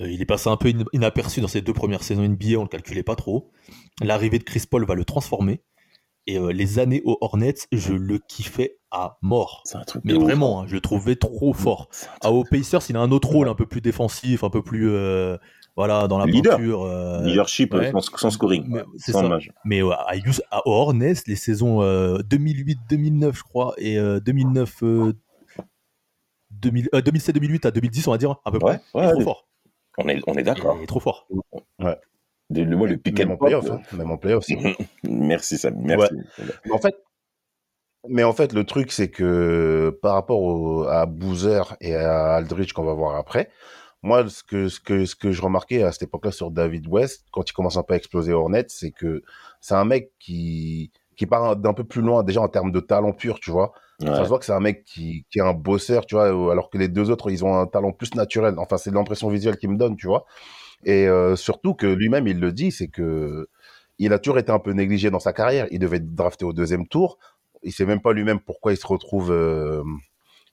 [0.00, 2.62] Euh, il est passé un peu in- inaperçu dans ses deux premières saisons NBA, on
[2.62, 3.50] le calculait pas trop.
[4.00, 5.60] L'arrivée de Chris Paul va le transformer.
[6.26, 9.60] Et euh, les années aux Hornets, je le kiffais à mort.
[9.64, 11.88] C'est un truc Mais vraiment, hein, je le trouvais trop fort.
[11.90, 14.42] C'est un truc- Ah, aux Pacers, il a un autre rôle un peu plus défensif,
[14.42, 15.36] un peu plus euh,
[15.76, 16.56] voilà dans la Leader.
[16.56, 16.84] peinture.
[16.84, 17.90] euh, Leadership ouais.
[17.92, 18.64] sans, sans scoring.
[18.68, 19.38] Mais sans ça.
[19.66, 20.06] Mais à,
[20.50, 25.12] à Hornets, les saisons euh, 2008-2009, je crois, et euh, 2009, euh,
[26.52, 28.72] 2000 euh, 2007-2008 à 2010, on va dire, à peu près.
[28.72, 29.24] Ouais, il est ouais, trop ouais.
[29.24, 29.48] fort.
[29.98, 30.76] On est, on est d'accord.
[30.80, 31.26] Il est trop fort.
[32.54, 33.48] De- Le, moi, le pick Même and en pop.
[33.48, 34.44] playoff, hein, même en playoff.
[34.46, 34.56] c'est-
[35.04, 35.74] Merci, Sam.
[35.80, 36.14] Merci.
[36.70, 36.94] En fait,
[38.08, 42.72] mais en fait, le truc, c'est que par rapport au- à Boozer et à Aldridge
[42.72, 43.50] qu'on va voir après,
[44.02, 47.24] moi, ce que, ce que, ce que je remarquais à cette époque-là sur David West,
[47.32, 49.22] quand il commence un peu à exploser Hornet, c'est que
[49.62, 53.12] c'est un mec qui, qui part d'un peu plus loin, déjà en termes de talent
[53.12, 53.72] pur, tu vois.
[54.16, 56.68] Ça se voit que c'est un mec qui, qui est un bosseur, tu vois, alors
[56.68, 58.54] que les deux autres, ils ont un talent plus naturel.
[58.58, 60.26] Enfin, c'est l'impression visuelle qu'il me donne, tu vois.
[60.84, 63.48] Et euh, surtout que lui-même, il le dit, c'est que
[63.98, 65.66] il a toujours été un peu négligé dans sa carrière.
[65.70, 67.18] Il devait être drafté au deuxième tour.
[67.62, 69.82] Il sait même pas lui-même pourquoi il se retrouve, euh,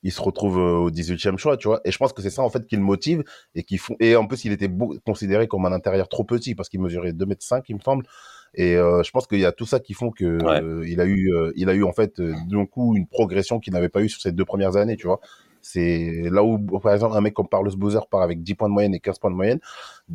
[0.03, 1.81] il se retrouve euh, au 18e choix, tu vois.
[1.85, 3.23] Et je pense que c'est ça, en fait, qui le motive
[3.55, 6.55] et qui font, et en plus, il était beau- considéré comme un intérieur trop petit
[6.55, 8.05] parce qu'il mesurait 2 mètres 5, il me semble.
[8.53, 10.61] Et euh, je pense qu'il y a tout ça qui font que Ouais.
[10.61, 13.89] euh, il a eu, il a eu en fait d'un coup une progression qu'il n'avait
[13.89, 15.19] pas eu sur ces deux premières années, tu vois.
[15.61, 18.73] C'est là où, par exemple, un mec comme Carlos Boozer part avec 10 points de
[18.73, 19.59] moyenne et 15 points de moyenne.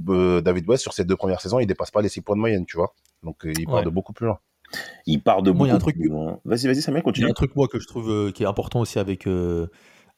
[0.09, 2.40] euh, David West, sur ces deux premières saisons, il dépasse pas les 6 points de
[2.40, 2.94] moyenne, tu vois.
[3.22, 3.85] Donc, euh, il part Ouais.
[3.85, 4.38] de beaucoup plus loin.
[5.06, 6.40] Il part de Moi, il y a beaucoup un truc- plus loin.
[6.44, 7.30] Vas-y, vas-y, Samuel, Il y a continue.
[7.30, 9.68] un truc, moi, que je trouve euh, qui est important aussi avec, euh,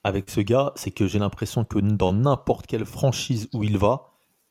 [0.05, 4.05] avec ce gars, c'est que j'ai l'impression que dans n'importe quelle franchise où il va,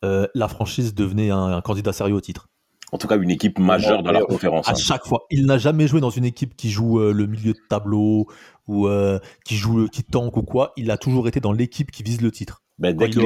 [0.06, 2.48] euh, la franchise devenait un, un candidat sérieux au titre.
[2.92, 4.68] En tout cas, une équipe majeure dans la conférence.
[4.68, 4.76] À hein.
[4.76, 5.26] chaque fois.
[5.30, 8.28] Il n'a jamais joué dans une équipe qui joue euh, le milieu de tableau
[8.68, 10.72] ou euh, qui joue, qui tank ou quoi.
[10.78, 12.62] Il a toujours été dans l'équipe qui vise le titre.
[12.80, 13.26] Ben, dès quand il est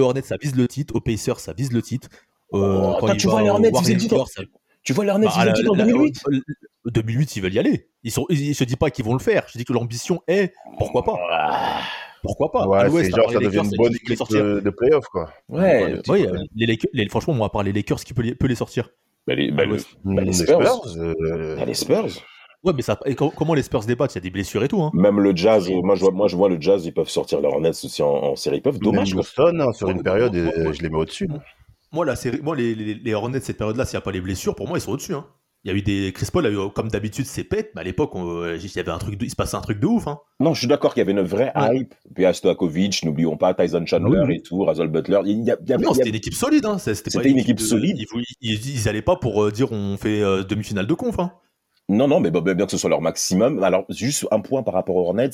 [0.00, 0.94] au Hornets, ça vise le titre.
[0.96, 2.08] Au Pacers, ça vise le titre.
[2.52, 4.42] Euh, Oh, quand tu vois les Hornets, ils étaient Warriors, ça-
[4.82, 7.88] Tu vois les Hornets, Bah, ils en la- 2008 la- 2008, ils veulent y aller.
[8.02, 9.46] Ils sont, ils, ils se disent pas qu'ils vont le faire.
[9.50, 11.80] Je dis que l'ambition est, pourquoi pas Ah,
[12.24, 12.66] Pourquoi pas?
[12.66, 15.04] Ouais, À l'Ouest, c'est à genre, ça devient Lakers, une bonne équipe de, de playoff,
[15.06, 15.30] quoi.
[15.48, 18.22] Ouais, Ouais, Oui, euh, les Lakers- les- franchement, moi, à part les Lakers, qui peut
[18.22, 18.88] les, peut les sortir?
[19.28, 19.88] Les, à ben, le- l'Ouest.
[20.04, 20.60] bah, les les Spurs.
[20.60, 22.06] Spurs, euh, les Spurs.
[22.64, 24.14] Ouais, mais ça, et comment les Spurs débattent?
[24.14, 24.82] Il y a des blessures et tout.
[24.82, 24.90] Hein.
[24.94, 27.46] Même le Jazz, moi je, vois, moi je vois le Jazz, ils peuvent sortir les
[27.46, 28.56] Hornets aussi en, en série.
[28.56, 29.10] Ils peuvent, dommage.
[29.12, 29.20] même.
[29.20, 30.72] Houston, hein, sur une période, ouais, euh, ouais.
[30.72, 31.28] je les mets au-dessus.
[31.28, 31.40] moi.
[31.92, 34.20] Moi, la série, moi les, les, les Hornets, cette période-là, s'il n'y a pas les
[34.22, 35.14] blessures, pour moi, ils sont au-dessus.
[35.14, 35.26] Hein.
[35.64, 36.12] Il y a eu des.
[36.12, 38.90] Chris Paul a eu, comme d'habitude, ses pètes, mais à l'époque, euh, il y avait
[38.90, 40.06] un truc, de- il se passait un truc de ouf.
[40.06, 40.18] Hein.
[40.40, 41.78] Non, je suis d'accord qu'il y avait une vraie Ouais.
[41.78, 41.94] hype.
[42.14, 45.20] Puis Stojakovic, n'oublions pas Tyson Chandler Ah oui, et tout, Russell Butler.
[45.24, 46.66] Il y a, il y avait- non, c'était une équipe solide.
[46.66, 46.76] Hein.
[46.78, 47.96] C'était une équipe de- solide.
[47.98, 48.06] Ils,
[48.42, 51.18] ils, ils allaient pas pour euh, dire on fait euh, demi-finale de conf.
[51.18, 51.32] Hein.
[51.88, 53.62] Non, non, mais bien que ce soit leur maximum.
[53.62, 55.30] Alors, juste un point par rapport aux Hornets,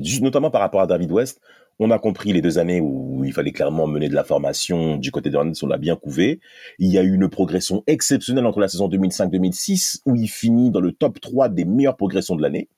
[0.00, 1.40] juste notamment par rapport à David West.
[1.78, 5.10] On a compris les deux années où il fallait clairement mener de la formation du
[5.10, 6.40] côté des Hornets, on l'a bien couvé.
[6.78, 10.80] Il y a eu une progression exceptionnelle entre la saison 2005-2006, où il finit dans
[10.80, 12.68] le top 3 des meilleures progressions de l'année.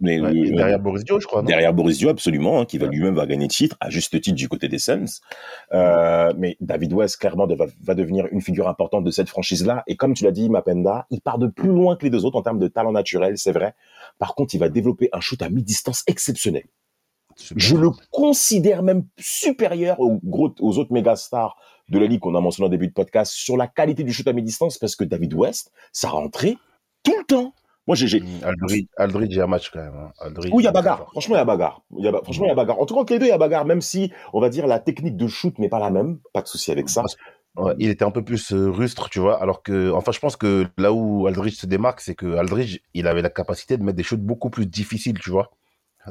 [0.00, 1.42] Ouais, euh, derrière Boris Dio, je crois.
[1.42, 4.48] derrière Boris Dio, absolument, hein, qui va lui-même va gagner titre, à juste titre du
[4.48, 5.20] côté des Suns.
[5.72, 9.82] Euh, mais David West, clairement, va, va devenir une figure importante de cette franchise-là.
[9.86, 12.38] Et comme tu l'as dit, Mapenda, il part de plus loin que les deux autres
[12.38, 13.74] en termes de talent naturel, c'est vrai.
[14.18, 16.64] Par contre, il va développer un shoot à mi-distance exceptionnel.
[17.36, 17.62] Super.
[17.64, 21.56] Je le considère même supérieur aux, gros, aux autres méga stars
[21.88, 24.26] de la ligue qu'on a mentionné en début de podcast sur la qualité du shoot
[24.26, 26.56] à mi-distance parce que David West, ça rentrait
[27.04, 27.52] tout le temps.
[27.86, 29.94] Moi, j'ai, j'ai- Aldridge, Aldridge, il y a un match quand même.
[29.94, 30.10] hein.
[30.18, 31.06] Aldridge, oui, il y a bagarre.
[31.12, 31.82] Franchement, il y a bagarre.
[31.96, 32.80] Il y a, franchement, il y a bagarre.
[32.80, 34.66] En tout cas, entre les deux, il y a bagarre, même si, on va dire,
[34.66, 36.18] la technique de shoot n'est pas la même.
[36.32, 37.04] Pas de souci avec ça.
[37.56, 39.40] Ouais, il était un peu plus euh, rustre, tu vois.
[39.40, 43.06] Alors que, enfin, je pense que là où Aldridge se démarque, c'est que Aldridge, il
[43.06, 45.50] avait la capacité de mettre des shoots beaucoup plus difficiles, tu vois.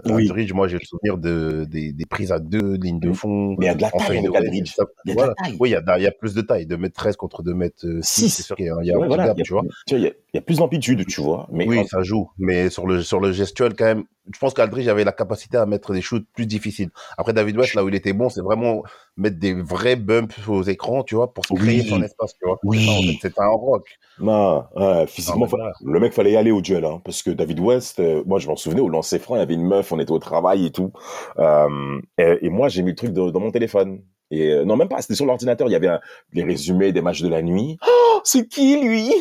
[0.06, 0.24] Oui.
[0.30, 3.56] Aldridge, moi, j'ai le souvenir de, des, des prises à deux lignes de fond.
[3.58, 4.74] Mais il y a de la taille avec Aldridge.
[4.76, 5.34] ça- Il y a de la voilà.
[5.36, 5.58] taille.
[5.60, 7.54] Oui, il y a, il y a plus de taille, de mètre 13 contre 2
[7.54, 8.02] mètres 6.
[8.02, 8.30] Six.
[8.30, 9.64] C'est sûr qu'il y a, il y a Ouais, un voilà, gap, tu vois.
[9.88, 11.48] tu vois, il y a, il y a plus d'amplitude, tu vois.
[11.52, 12.30] Mais Oui, en- ça joue.
[12.38, 15.66] Mais sur le, sur le gestuel, quand même, je pense qu'Aldridge avait la capacité à
[15.66, 16.90] mettre des shoots plus difficiles.
[17.18, 18.84] Après, David West, là où il était bon, c'est vraiment
[19.18, 21.90] mettre des vrais bumps aux écrans, tu vois, pour se créer Oui.
[21.90, 22.58] son espace, tu vois.
[22.64, 22.88] Oui.
[22.90, 23.88] En fait, C'est un rock.
[24.20, 27.60] non, ouais, physiquement, Non, le mec fallait y aller au duel, hein, parce que David
[27.60, 30.00] West, euh, moi, je m'en souvenais, au lancer franc, il y avait une meuf, on
[30.00, 30.92] était au travail et tout.
[31.40, 34.02] Euh, et, et moi, j'ai mis le truc de- dans mon téléphone.
[34.32, 36.02] Et euh, non, même pas, c'était sur l'ordinateur, il y avait un-
[36.34, 37.78] les résumés des matchs de la nuit.
[38.18, 39.12] Oh, c'est qui, lui?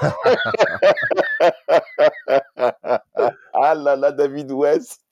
[3.56, 5.02] Ah là là, David West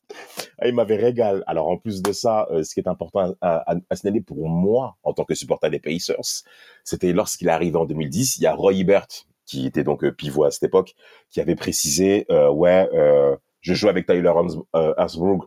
[0.59, 1.43] ah, il m'avait régalé.
[1.47, 4.49] Alors, en plus de ça, euh, ce qui est important à, à, à signaler pour
[4.49, 6.45] moi, en tant que supporter des Pacers,
[6.85, 9.07] c'était lorsqu'il arrivé en 2010, il y a Roy Hibbert,
[9.47, 10.95] qui était donc euh, pivot à cette époque,
[11.31, 14.95] qui avait précisé, euh, ouais, euh, je joue avec Tyler Hans- euh,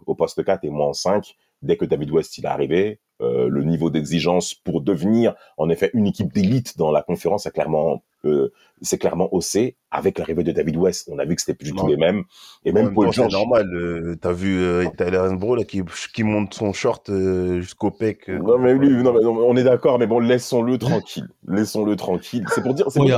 [0.07, 1.35] au poste 4 et moi en 5.
[1.61, 5.89] Dès que David West il est arrivé, euh, le niveau d'exigence pour devenir en effet
[5.93, 10.51] une équipe d'élite dans la conférence a clairement euh, c'est clairement haussé avec l'arrivée de
[10.51, 11.09] David West.
[11.11, 12.23] On a vu que c'était plus du tout les mêmes.
[12.65, 13.33] Et même même Paul temps, c'est George.
[13.33, 13.73] normal.
[13.73, 15.81] euh, T'as vu euh, Tyler Hansbrough, là, qui,
[16.13, 18.27] qui monte son short euh, jusqu'au pec.
[18.29, 21.27] euh, Non mais lui, non, mais non, on est d'accord, mais bon, laissons-le tranquille.
[21.47, 22.43] Laissons-le tranquille.
[22.53, 23.13] C'est pour dire, c'est Bon, pour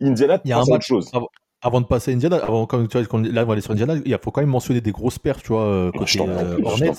[0.00, 1.08] Indiana il y a un match- chose.
[1.14, 1.28] avant,
[1.62, 3.70] avant de passer à Indiana, avant, quand, tu vois, quand- là on va aller sur
[3.72, 6.58] Indiana, il faut quand même mentionner des grosses pertes, tu vois, euh, je côté euh,
[6.64, 6.92] Hornets.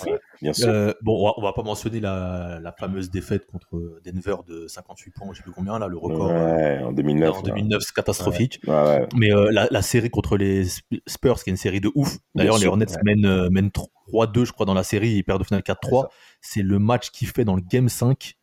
[0.52, 0.70] Prie, bien sûr.
[0.70, 4.68] Euh, bon, on va, on va pas mentionner la, la fameuse défaite contre Denver de
[4.68, 7.38] 58 points, je sais plus combien là, le record euh, ouais, en 2009.
[7.38, 8.60] en 2009, c'est catastrophique.
[8.68, 9.08] Ouais, ouais.
[9.16, 12.18] Mais euh, la, la série contre les Sp- Spurs, qui est une série de ouf.
[12.36, 13.72] D'ailleurs, les Hornets mènent, mènent
[14.12, 15.12] 3-2, je crois, dans la série.
[15.16, 16.08] Ils perdent au final 4-3.
[16.42, 18.36] C'est le match qu'il fait dans le Game 5.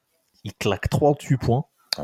[0.45, 1.65] Il claque 38 points.
[1.99, 2.03] Oh,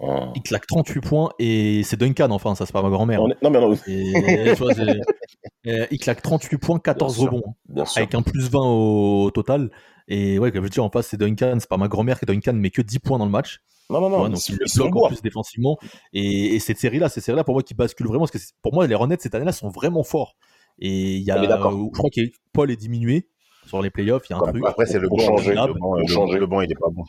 [0.00, 0.32] oh.
[0.34, 3.20] Il claque 38 points et c'est Duncan, enfin, ça c'est pas ma grand-mère.
[3.20, 4.72] Est- Non mais non, Et, vois,
[5.90, 7.32] il claque 38 points, 14 Bien sûr.
[7.32, 7.98] rebonds, bien sûr.
[7.98, 9.70] avec un plus 20 au, total.
[10.08, 12.54] Et ouais, comme je dis, en face, c'est Duncan, c'est pas ma grand-mère que Duncan
[12.54, 13.60] met que 10 points dans le match.
[13.90, 14.28] Non, non, non.
[14.28, 15.76] Donc il bloque en plus défensivement.
[16.12, 18.86] Et, et cette série-là, cette série-là, pour moi, qui bascule vraiment, parce que pour moi,
[18.86, 20.36] les Hornets cette année-là sont vraiment forts.
[20.78, 21.72] Et il y a, d'accord.
[21.74, 22.20] euh, je crois que
[22.52, 23.28] Paul est diminué
[23.66, 24.24] sur les playoffs.
[24.28, 24.62] Il y a un truc.
[24.66, 25.18] après, c'est le banc.
[25.18, 25.54] changer,
[26.38, 27.04] le banc, il est pas bon.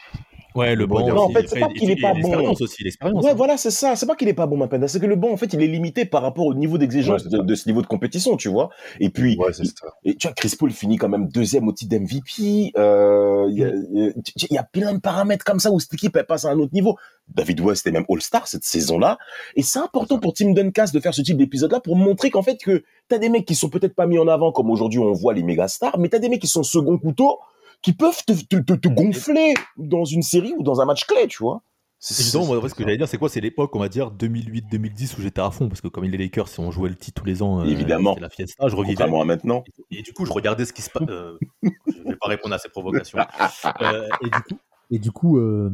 [0.58, 2.17] Ouais, le Bon, non, en fait, c'est pas qu'il est pas bon.
[2.17, 3.24] L'expérience aussi, l'expérience.
[3.24, 3.36] Ouais, hein.
[3.36, 3.96] voilà, c'est ça.
[3.96, 4.88] C'est pas qu'il est pas bon, Mapenda.
[4.88, 7.30] C'est que le banc, en fait, il est limité par rapport au niveau d'exigence Ouais,
[7.32, 8.70] de, de ce niveau de compétition, tu vois.
[9.00, 9.88] Et puis, Ouais, c'est ça.
[10.04, 12.72] et tu vois, Chris Paul finit quand même deuxième au titre d'MVP.
[12.78, 15.72] Euh, Il y, a- il y a- il y a plein de paramètres comme ça
[15.72, 16.98] où cette équipe, elle passe à un autre niveau.
[17.34, 19.17] David West est même All-Star cette saison-là.
[19.56, 22.58] Et c'est important pour Tim Duncast de faire ce type d'épisode-là pour montrer qu'en fait,
[22.58, 25.34] que t'as des mecs qui sont peut-être pas mis en avant comme aujourd'hui on voit
[25.34, 27.38] les méga stars, mais t'as des mecs qui sont second couteau
[27.81, 31.27] qui peuvent te, te, te, te gonfler dans une série ou dans un match clé,
[31.27, 31.61] tu vois.
[31.99, 35.21] Justement, moi, ce que j'allais dire, c'est quoi C'est l'époque, on va dire, 2008-2010 où
[35.21, 37.41] j'étais à fond, parce que comme les Lakers, si on jouait le titre tous les
[37.41, 38.15] ans, euh, Évidemment.
[38.21, 38.93] la fiesta, je revivais.
[38.93, 39.63] Contrairement à maintenant.
[39.89, 41.07] Et du coup, je regardais ce qui se passe.
[41.09, 41.69] euh, je
[42.03, 43.17] vais pas répondre à ces provocations.
[43.81, 44.59] Euh, et du coup,
[44.91, 45.71] Et du coup, euh,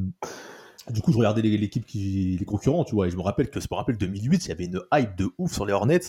[0.89, 3.59] du coup, je regardais l'équipe qui, les concurrents, tu vois, et je me rappelle que,
[3.59, 5.99] je me rappelle 2008, il y avait une hype de ouf sur les Hornets,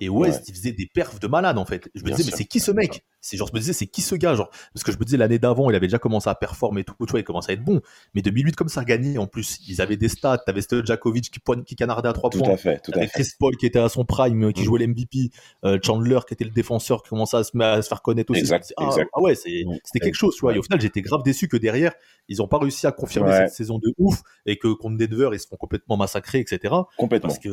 [0.00, 0.44] et West, Ouais.
[0.48, 1.88] il faisait des perfs de malade, en fait.
[1.94, 3.04] Je me Bien disais, sûr, mais c'est qui ce bien mec?
[3.26, 5.16] C'est genre, je me disais, c'est qui ce gars, genre, parce que je me disais
[5.16, 7.54] l'année d'avant, il avait déjà commencé à performer et tout, tu vois, il commençait à
[7.54, 7.80] être bon.
[8.14, 11.64] Mais 2008, comme ça, gagné, en plus, ils avaient des stats, t'avais Stojakovic qui, poigne-
[11.64, 12.52] qui canardait à 3 Tout points.
[12.52, 13.06] à fait, tout à fait.
[13.08, 14.66] Chris Paul qui était à son prime, euh, qui Mhm.
[14.66, 15.30] jouait l'MVP,
[15.64, 18.40] euh, Chandler qui était le défenseur qui commençait à se, à se faire connaître aussi.
[18.40, 19.08] Exact, ah, exact.
[19.14, 19.78] ah ouais, Mhm.
[19.84, 20.54] c'était quelque chose, tu vois.
[20.54, 21.94] Et au final, j'étais grave déçu que derrière,
[22.28, 23.38] ils n'ont pas réussi à confirmer Ouais.
[23.46, 26.74] cette saison de ouf et que contre Denver, ils se font complètement massacrer, etc.
[26.98, 27.28] Complètement.
[27.28, 27.50] Parce que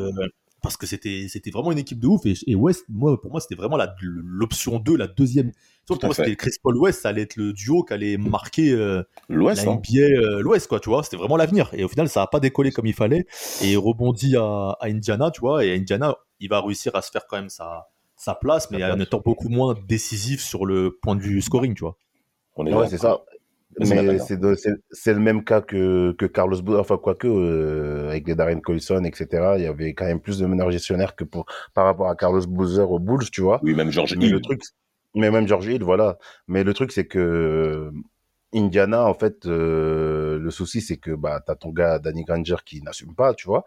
[0.62, 3.40] parce que c'était c'était vraiment une équipe de ouf et, et West, moi pour moi
[3.42, 5.52] c'était vraiment l'option 2, la deuxième.
[5.88, 8.18] Tout Surtout pour moi c'était Chris Paul West, ça allait être le duo qui allait
[8.18, 9.76] marquer euh, L'Ouest, la hein.
[9.76, 11.04] NBA, euh, l'Ouest, quoi, tu vois.
[11.04, 11.70] C'était vraiment l'avenir.
[11.74, 13.26] Et au final, ça a pas décollé comme il fallait.
[13.62, 15.66] Et il rebondit à, à Indiana, tu vois.
[15.66, 18.84] Et à Indiana, il va réussir à se faire quand même sa, sa place, mais
[18.86, 21.98] en étant beaucoup moins décisif sur le point de vue scoring, tu vois.
[22.56, 22.88] On est Ouais, là.
[22.90, 23.20] c'est ça.
[23.80, 24.56] Mais c'est de-
[25.14, 29.54] le même cas que, que Carlos Boozer, enfin quoique euh, avec les Darren Collison, etc.
[29.58, 32.46] Il y avait quand même plus de meneurs gestionnaires que pour par rapport à Carlos
[32.46, 33.60] Boozer aux Bulls, tu vois.
[33.64, 34.34] Oui, même George Mais Hill.
[34.34, 34.62] le truc,
[35.16, 36.18] mais même George Hill, voilà.
[36.48, 37.92] Mais le truc c'est que euh,
[38.54, 42.82] Indiana, en fait, euh, le souci c'est que bah t'as ton gars Danny Granger qui
[42.82, 43.64] n'assume pas, tu vois.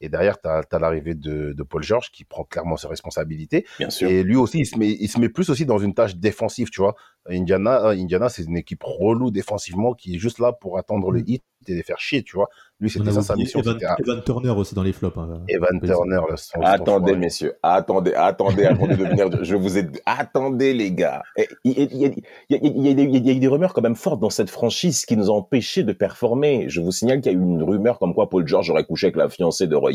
[0.00, 3.66] Et derrière t'as as, l'arrivée de, de Paul George qui prend clairement ses responsabilités.
[3.78, 4.08] bien sûr.
[4.08, 6.70] Et lui aussi, il se met, il se met plus aussi dans une tâche défensive,
[6.70, 6.94] tu vois.
[7.28, 11.22] Indiana, euh, Indiana, c'est une équipe relou défensivement qui est juste là pour attendre le
[11.26, 12.48] hit et les faire chier, tu vois.
[12.80, 13.60] Lui, c'était ça sa mission.
[13.60, 15.18] Evan, Evan Turner aussi dans les flops.
[15.18, 15.40] hein.
[15.48, 19.28] Evan Turner, là, son- Attendez, messieurs, attendez, attendez avant de devenir.
[19.42, 19.88] Je vous ai.
[20.06, 21.22] Attendez, les gars.
[21.64, 22.08] Il y, a- il y a-
[22.50, 25.16] il y a- il y a des- rumeurs quand même fortes dans cette franchise qui
[25.16, 26.66] nous ont empêchés de performer.
[26.68, 29.06] Je vous signale qu'il y a eu une rumeur comme quoi Paul George aurait couché
[29.06, 29.92] avec la fiancée de Roy.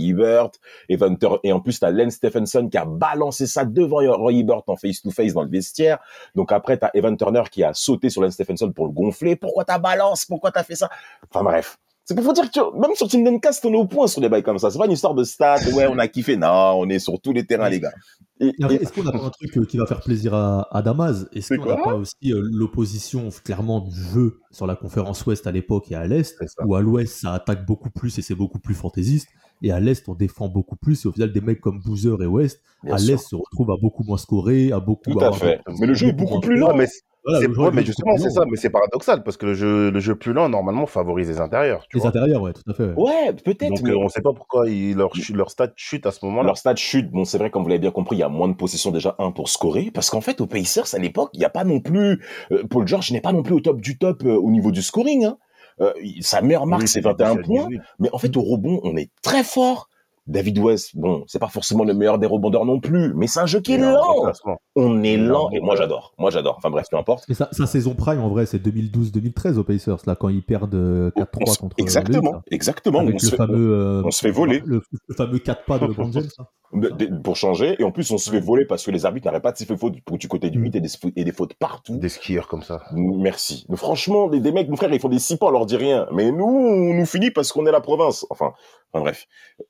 [0.89, 4.63] Evan Tur- et en plus, t'as Len Stephenson qui a balancé ça devant Roy Hibbert
[4.67, 5.99] en face-to-face dans le vestiaire.
[6.35, 9.35] Donc après, t'as Evan Turner qui a sauté sur Len Stephenson pour le gonfler.
[9.37, 10.25] Pourquoi t'as balance?
[10.25, 10.89] Pourquoi t'as fait ça?
[11.31, 11.77] Enfin bref.
[12.05, 14.19] C'est pour vous dire que tu- même sur Team Duncast, on est au point sur
[14.21, 14.69] des bails comme ça.
[14.69, 15.55] C'est pas une histoire de stats.
[15.73, 16.35] Ouais, on a kiffé.
[16.35, 17.91] Non, on est sur tous les terrains, les gars.
[18.39, 21.27] Et- Est-ce qu'on a pas un truc euh, qui va faire plaisir à, à Damas?
[21.33, 25.51] Est-ce qu'on n'a pas aussi euh, l'opposition clairement du jeu sur la conférence Ouest à
[25.51, 26.35] l'époque et à l'Est.
[26.65, 29.29] Où à l'Ouest ça attaque beaucoup plus et c'est beaucoup plus fantaisiste,
[29.61, 31.05] et à l'Est on défend beaucoup plus.
[31.05, 33.77] Et au final, des mecs comme Boozer et West Bien à l'Est se retrouvent à
[33.81, 35.11] beaucoup moins scorer, à beaucoup.
[35.13, 35.61] Tout à fait.
[35.79, 36.69] Mais le jeu est beaucoup plus lent.
[36.71, 36.87] Ouais, mais,
[37.25, 39.99] Voilà, c'est- ouais, mais justement, c'est ça, mais c'est paradoxal parce que le jeu, le
[39.99, 42.09] jeu plus lent, normalement, favorise les intérieurs, tu Les vois.
[42.09, 42.83] intérieurs, ouais, tout à fait.
[42.83, 42.93] ouais.
[42.95, 43.69] Ouais, peut-être.
[43.69, 46.47] Donc, mais euh, on sait pas pourquoi ils, leur, leur stat chute à ce moment-là.
[46.47, 47.09] Leur stade chute.
[47.11, 49.15] Bon, c'est vrai, comme vous l'avez bien compris, il y a moins de possession déjà,
[49.19, 49.89] un, pour scorer.
[49.93, 52.87] Parce qu'en fait, aux Pacers, à l'époque, il n'y a pas non plus, euh, Paul
[52.87, 55.37] George n'est pas non plus au top du top euh, au niveau du scoring, hein.
[55.81, 57.67] Euh, sa meilleure marque, Oui, c'est 21 points.
[57.99, 59.89] Mais en fait, au rebond, on est très fort.
[60.25, 63.45] David West, bon, c'est pas forcément le meilleur des rebondeurs non plus, mais c'est un
[63.45, 64.31] jeu qui est lent.
[64.75, 65.49] On est lent.
[65.51, 66.13] Et moi, j'adore.
[66.17, 66.55] Moi, j'adore.
[66.57, 67.29] Enfin bref, peu importe.
[67.29, 70.75] Et sa, sa saison prime, en vrai, c'est 2012-2013 aux Pacers, là, quand ils perdent
[70.75, 71.75] euh, 4-3 On se- contre.
[71.75, 72.41] euh, Heat, Exactement.
[72.51, 72.99] Exactement.
[72.99, 73.73] Avec On se le fait- fameux.
[73.73, 74.61] euh, on se fait voler.
[74.65, 76.23] Le, le fameux 4 pas de LeBron James.
[76.39, 76.45] là.
[76.73, 77.75] De- de- pour changer.
[77.79, 79.77] Et en plus, on se fait voler parce que les arbitres n'arrêtent pas de siffler
[79.77, 80.63] faute pour du côté du Mm.
[80.63, 81.97] 8 et des, et des fautes partout.
[81.97, 82.81] Des skieurs comme ça.
[82.93, 83.65] Merci.
[83.69, 85.77] Mais franchement, des, des mecs, mon frère, ils font des six pas, on leur dit
[85.77, 86.07] rien.
[86.11, 88.25] Mais nous, on nous finit parce qu'on est la province.
[88.31, 88.53] Enfin,
[88.91, 89.27] enfin bref.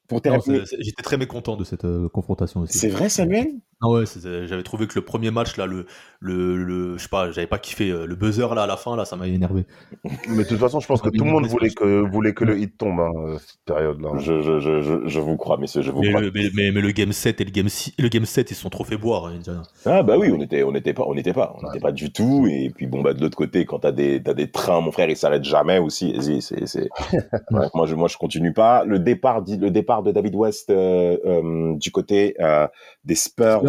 [0.08, 0.62] Pour terminer.
[0.80, 1.74] J'étais très mécontent de cette.
[1.74, 2.78] Cette euh, confrontation aussi.
[2.78, 3.48] C'est vrai, Samuel?
[3.84, 5.86] Ah ouais, c'est- j'avais trouvé que le premier match là, le,
[6.22, 8.96] le, le- je sais pas, j'avais pas kiffé euh, le buzzer là à la fin
[8.96, 9.66] là, ça m'a énervé.
[10.30, 12.58] Mais de toute façon, je pense que tout le monde voulait que, voulait que le
[12.58, 14.12] hit tombe, hein, euh, cette période-là.
[14.20, 16.22] je, je, je, je, je vous crois, messieurs, je vous Mais crois.
[16.22, 18.56] le, mais, mais- mais le game 7 et le game 6, le game 7 ils
[18.56, 19.64] se sont trop fait boire, hein, Indiana.
[19.86, 22.12] Ah bah oui, on était, on était pas, on n'était pas, on n'était pas du
[22.14, 22.48] tout.
[22.50, 25.10] Et puis bon bah de l'autre côté, quand t'as des, t'as des trains, mon frère,
[25.10, 26.14] ils s'arrêtent jamais aussi.
[26.14, 26.90] Vas-y, c'est, c'est.
[27.74, 28.86] Moi je, moi je continue pas.
[28.86, 32.68] Le départ, dit- le départ de David West euh, euh, du côté euh,
[33.04, 33.62] des Spurs.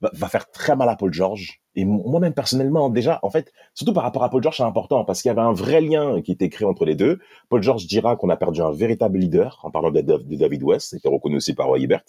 [0.00, 1.60] Va, faire très mal à Paul George.
[1.74, 5.04] Et mo- moi-même, personnellement, déjà, en fait, surtout par rapport à Paul George, c'est important
[5.04, 7.18] parce qu'il y avait un vrai lien qui était créé entre les deux.
[7.50, 11.08] Paul George dira qu'on a perdu un véritable leader en parlant de, David West, c'était
[11.08, 12.02] reconnu aussi par Roy Hibbert,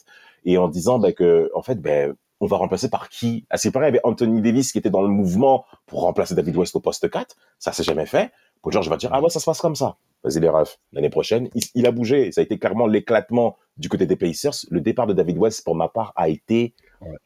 [0.46, 3.46] et en disant ben, que, en fait, ben, on va remplacer par qui?
[3.50, 6.02] À ce qui paraît, il y avait Anthony Davis qui était dans le mouvement pour
[6.02, 7.36] remplacer David West au poste 4.
[7.60, 8.32] Ça s'est jamais fait.
[8.62, 9.98] Paul George va dire, ah ouais, ça se passe comme ça.
[10.24, 10.80] Vas-y les refs.
[10.94, 12.32] L'année prochaine, il, il a bougé.
[12.32, 14.54] Ça a été clairement l'éclatement du côté des Pacers.
[14.70, 16.74] Le départ de David West, pour ma part, a été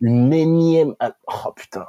[0.02, 0.96] une énième,
[1.28, 1.86] oh putain,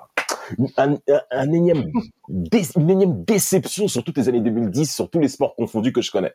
[0.76, 0.98] un, un-
[1.30, 1.90] un énième,
[2.28, 6.02] dé- une énième déception sur toutes les années 2010, sur tous les sports confondus que
[6.02, 6.32] je connais.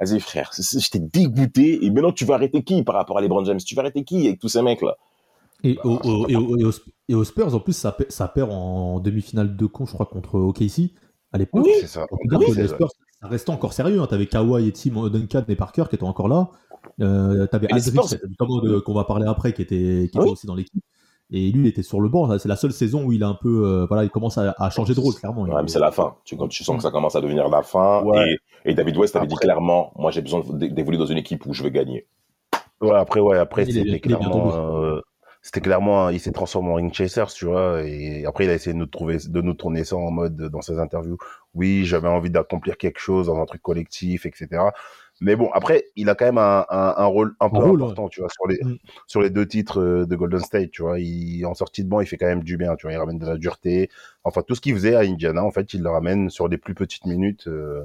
[0.00, 1.84] Vas-y frère, j'étais dégoûté.
[1.84, 3.58] Et maintenant, tu vas arrêter qui par rapport à LeBron James?
[3.58, 4.96] Tu vas arrêter qui avec tous ces mecs là
[5.62, 6.70] Et, au- au- et, au- et aux,
[7.10, 10.36] et aux Spurs, en plus, ça, ça perd en demi-finale de con, je crois, contre
[10.38, 10.92] OKC
[11.32, 11.64] à l'époque.
[11.66, 11.72] Oui.
[11.82, 12.06] C'est ça.
[12.30, 12.68] Oui, les.
[12.68, 12.88] Spurs,
[13.20, 14.00] ça restait encore sérieux.
[14.00, 14.06] Hein.
[14.08, 16.48] T'avais Kawhi et Tim Duncan et Parker qui étaient encore là.
[17.02, 20.22] Euh, T'avais de- qu'on va parler après, qui était, qui Oui.
[20.24, 20.82] était aussi dans l'équipe.
[21.32, 22.38] Et lui, il était sur le banc.
[22.38, 24.70] C'est la seule saison où il a un peu, euh, voilà, il commence à, à
[24.70, 25.42] changer de rôle, clairement.
[25.42, 26.16] Ouais, mais c'est la fin.
[26.24, 28.02] Tu, quand tu sens que ça commence à devenir la fin.
[28.02, 28.36] Ouais.
[28.64, 31.54] Et, et David West avait dit clairement, moi j'ai besoin d'évoluer dans une équipe où
[31.54, 32.06] je veux gagner.
[32.80, 35.00] Ouais, après, ouais, après, il c'était clairement, euh,
[35.42, 38.72] c'était clairement, il s'est transformé en ring chaser, tu vois, et après, il a essayé
[38.72, 41.18] de nous trouver, de nous tourner ça en mode, dans ses interviews.
[41.54, 44.48] Oui, j'avais envie d'accomplir quelque chose dans un truc collectif, etc.
[45.22, 48.08] Mais bon, après, il a quand même un, un, un rôle un peu rôle, important,
[48.08, 48.76] tu vois, sur les, Mm.
[49.06, 50.98] sur les deux titres euh, de Golden State, tu vois.
[50.98, 52.92] Il, en sortie de banc, il fait quand même du bien, tu vois.
[52.94, 53.90] Il ramène de la dureté.
[54.24, 56.74] Enfin, tout ce qu'il faisait à Indiana, en fait, il le ramène sur des plus
[56.74, 57.82] petites minutes euh,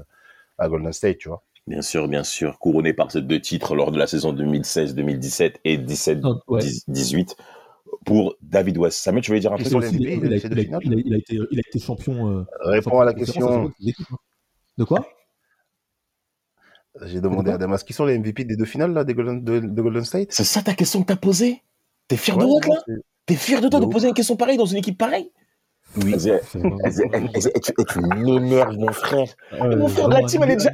[0.57, 1.43] à Golden State, tu vois.
[1.67, 2.57] Bien sûr, bien sûr.
[2.59, 6.61] Couronné par ces deux titres lors de la saison 2016-2017 et 17-18 Non, ouais.
[8.05, 8.99] pour David West.
[8.99, 10.47] Samuel, tu voulais dire un truc sur aussi, les il, a, été,
[11.51, 12.29] il a été champion.
[12.29, 13.65] euh, Réponds à la question.
[13.65, 13.71] hein.
[14.77, 15.05] De quoi?
[17.03, 19.59] J'ai demandé à Damas qui sont les MVP des deux finales, là, des Golden, de,
[19.59, 20.27] de Golden State?
[20.31, 21.61] C'est ça ta question que t'as posée?
[22.07, 24.35] T'es fier de Ouais, Watt, là T'es fier de toi De de poser une question
[24.35, 25.31] pareille dans une équipe pareille?
[26.03, 26.11] Oui.
[26.11, 29.27] Vas-y, tu, m'énerves, mon frère?
[29.53, 30.71] Euh, mon frère, vraiment la team, elle est déjà-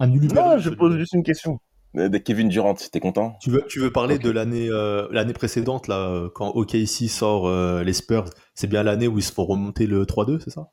[0.00, 1.58] Non, je pose juste une question.
[1.96, 3.36] Euh, De Kevin Durant, t'es content?
[3.40, 7.46] Tu veux, tu veux parler de l'année euh, l'année précédente, là, euh, quand OKC sort
[7.46, 8.24] euh, les Spurs?
[8.54, 10.68] C'est bien l'année où ils se font remonter le 3-2, c'est ça?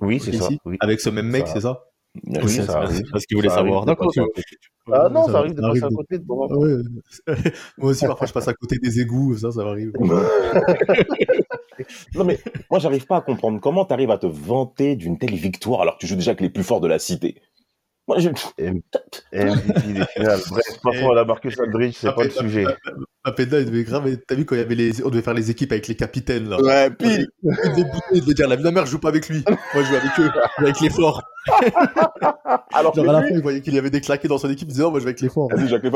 [0.00, 0.48] Oui, c'est ça.
[0.64, 0.76] Oui.
[0.80, 1.84] Avec ce même mec, c'est ça?
[2.22, 3.02] Oui, c'est ça arrive.
[3.10, 3.84] parce qu'il voulait savoir.
[3.84, 4.12] D'accord.
[4.92, 6.46] Ah non, ça arrive de passer à côté de bon.
[6.48, 6.76] Ouais.
[7.78, 9.92] Moi aussi, parfois, je passe à côté des égouts, ça, ça m'arrive.
[12.14, 12.38] Non mais
[12.70, 16.02] moi j'arrive pas à comprendre comment t'arrives à te vanter d'une telle victoire alors que
[16.02, 17.34] tu joues déjà avec les plus forts de la cité.
[18.06, 18.28] Moi je...
[19.32, 20.40] MVP des finales.
[20.50, 22.64] Bref, passons à la Marcus Aldridge, c'est Ah, pas le sujet.
[23.22, 24.14] Papeda, il devait grave.
[24.28, 26.48] T'as vu quand il y avait les, on devait faire les équipes avec les capitaines
[26.48, 26.60] là.
[26.60, 27.26] Ouais, pile.
[27.42, 29.28] Il devait bouder, il devait dire la vie de la mère, je joue pas avec
[29.28, 29.42] lui.
[29.48, 31.22] Moi, je joue avec eux, je joue avec les forts.
[32.74, 34.38] Alors que Genre à la lui, fin, il voyait qu'il y avait des claqués dans
[34.38, 35.48] son équipe, il disait non, moi je vais avec les forts.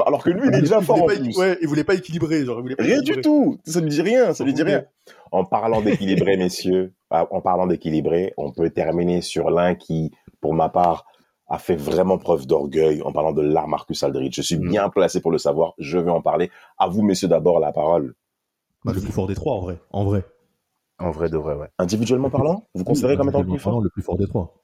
[0.06, 1.36] Alors que lui, il est déjà Il fort en plus.
[1.36, 3.58] ouais, il voulait pas équilibrer, genre il voulait pas Rien du tout.
[3.66, 4.32] Ça lui dit rien.
[4.34, 4.84] Ça lui dit rien.
[5.32, 10.54] En parlant d'équilibrer, messieurs, ah, en parlant d'équilibrer, on peut terminer sur l'un qui, pour
[10.54, 11.04] ma part,
[11.48, 14.34] a fait vraiment preuve d'orgueil en parlant de l'art Marcus Aldridge.
[14.36, 14.68] Je suis Mm.
[14.68, 15.72] bien placé pour le savoir.
[15.78, 16.50] Je vais en parler.
[16.78, 18.14] À vous, messieurs, d'abord la parole.
[18.84, 19.78] Bah, le plus fort des trois, en vrai.
[19.90, 20.24] En vrai.
[20.98, 21.68] En vrai de vrai, ouais.
[21.78, 23.80] Individuellement parlant, vous considérez comme étant le plus fort?
[23.80, 24.54] le plus fort des trois.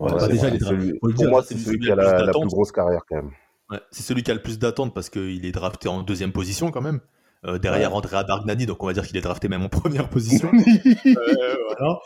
[0.00, 1.96] Ouais, bah, déjà, il celui- Pour dire, moi, c'est c'est celui celui qui a a
[1.96, 3.30] le plus la, plus grosse carrière, quand même.
[3.70, 6.70] Ouais, c'est celui qui a le plus d'attente parce qu'il est drafté en deuxième position
[6.70, 7.00] quand même.
[7.46, 9.68] Euh, derrière Andrea Bargnani, donc on va dire qu'il est drafté même en
[10.04, 10.50] première position.
[11.06, 11.98] Euh, voilà.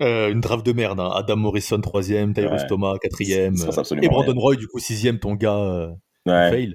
[0.00, 1.00] Euh, une draft de merde.
[1.00, 1.10] hein.
[1.14, 2.66] Adam Morrison troisième, Tyrus Ouais.
[2.68, 5.88] Thomas quatrième, euh, et Brandon Roy du coup sixième, ton gars euh,
[6.26, 6.74] Ouais, fail.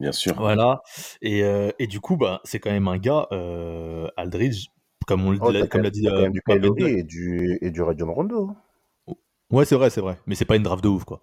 [0.00, 0.34] bien sûr.
[0.36, 0.80] Voilà.
[1.22, 4.66] Et, euh, et du coup, bah, c'est quand même un gars euh, Aldridge,
[5.06, 6.02] comme on Oh, l'a comme l'a dit.
[6.04, 6.40] t'as quand euh, même du
[6.98, 8.50] et du, et du Rajon Rondo.
[9.50, 10.18] Ouais, c'est vrai, c'est vrai.
[10.26, 11.20] Mais c'est pas une draft de ouf, quoi.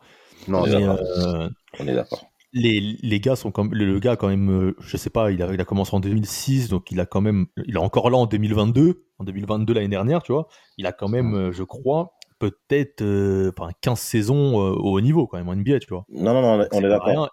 [0.48, 2.26] Non, Mais, euh, On est d'accord.
[2.54, 5.42] Les, les gars sont comme le, le gars quand même euh, je sais pas il
[5.42, 8.18] a, il a commencé en 2006 donc il a quand même il est encore là
[8.18, 12.14] en 2022 en 2022 l'année dernière tu vois il a quand même euh, je crois
[12.40, 16.06] peut-être euh, enfin 15 saisons euh, au haut niveau quand même en NBA tu vois
[16.10, 17.30] Non, non, non, on est- est d'accord.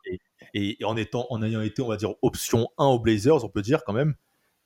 [0.54, 3.62] et, en étant en ayant été on va dire option 1 aux Blazers on peut
[3.62, 4.14] dire quand même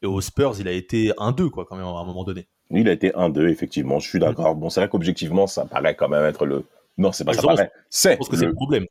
[0.03, 2.83] et aux Spurs il a été 1-2 quoi quand même à un moment donné Oui,
[2.83, 3.99] il a été 1-2, effectivement.
[4.01, 4.55] Je suis d'accord.
[4.55, 6.65] Bon, c'est vrai qu'objectivement, ça paraît quand même être le.
[6.99, 7.71] Non, c'est pas ça paraît.
[7.89, 8.13] C'est.
[8.13, 8.87] je pense que c'est le- le problème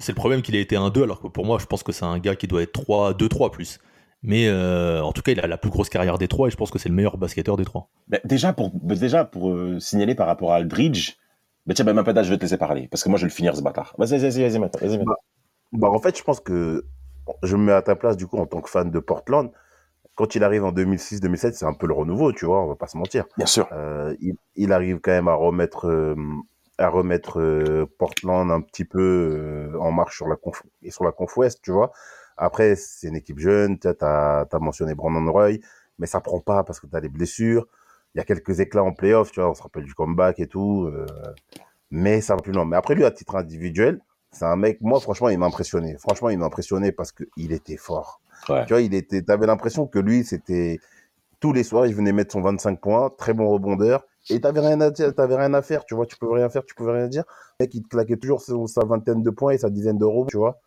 [0.00, 2.04] c'est le problème qu'il a été 1-2 alors que pour moi je pense que c'est
[2.04, 3.78] un gars qui doit être 3 2-3 plus
[4.22, 6.56] mais euh, en tout cas il a la plus grosse carrière des trois et je
[6.56, 9.80] pense que c'est le meilleur basketteur des trois Ben, déjà, pour, ben, déjà, pour euh,
[9.80, 11.16] signaler par rapport à Aldridge,
[11.66, 12.88] ben, tiens, ben, ma pédale, je vais te laisser parler.
[12.88, 13.94] Parce que moi, je vais le finir, ce bâtard.
[13.98, 14.80] Vas-y, vas-y, vas-y, maintenant.
[14.80, 15.16] Vas-y, maintenant.
[15.72, 16.84] Bah, en fait, je pense que
[17.42, 19.50] je me mets à ta place, du coup, en tant que fan de Portland.
[20.16, 22.88] Quand il arrive en 2006-2007, c'est un peu le renouveau, tu vois, on va pas
[22.88, 23.24] se mentir.
[23.38, 23.68] Bien sûr.
[23.72, 26.14] Euh, il, il arrive quand même à remettre, euh,
[26.80, 31.04] à remettre euh, Portland un petit peu euh, en marche sur la conf et sur
[31.04, 31.92] la conf ouest, tu vois.
[32.36, 35.58] Après, c'est une équipe jeune, tu as, mentionné Brandon Roy,
[35.98, 37.66] mais ça prend pas parce que tu as des blessures.
[38.14, 40.46] Il y a quelques éclats en playoff, tu vois, on se rappelle du comeback et
[40.46, 40.86] tout.
[40.86, 41.06] euh,
[41.90, 42.64] mais ça va plus loin.
[42.64, 44.00] Mais après, lui, à titre individuel,
[44.32, 45.96] c'est un mec, moi, franchement, il m'a impressionné.
[45.98, 48.20] Franchement, il m'a impressionné parce qu'il était fort.
[48.48, 48.64] Ouais.
[48.66, 50.78] Tu vois, il était, t'avais l'impression que lui, c'était
[51.40, 54.80] tous les soirs, il venait mettre son 25 points, très bon rebondeur, et t'avais rien
[54.80, 57.08] à dire, t'avais rien à faire, tu vois, tu pouvais rien faire, tu pouvais rien
[57.08, 57.24] dire.
[57.58, 60.26] Le mec, il te claquait toujours sa, sa vingtaine de points et sa dizaine d'euros,
[60.30, 60.60] tu vois.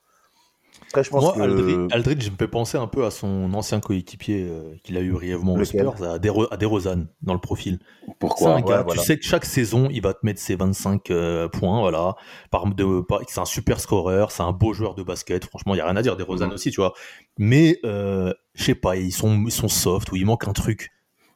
[0.89, 1.39] Après, je pense Moi, que.
[1.39, 5.11] Aldridge, Aldridge me fait penser un peu à son ancien coéquipier euh, qu'il a eu
[5.11, 5.85] brièvement aux Lequel?
[5.87, 7.79] Spurs, à, Dero- à DeRozan, dans le profil.
[7.99, 9.01] C'est Pourquoi un gars, voilà.
[9.01, 12.15] tu sais que chaque saison, il va te mettre ses 25 euh, points, voilà.
[12.51, 15.45] Par, de, par- c'est un super scoreur, c'est un beau joueur de basket.
[15.45, 16.15] Franchement, il y a rien à dire.
[16.15, 16.53] Des Rosanne Mhm.
[16.53, 16.93] aussi, tu vois.
[17.37, 20.91] Mais euh, je sais pas, ils sont, ils sont soft ou il manque un truc.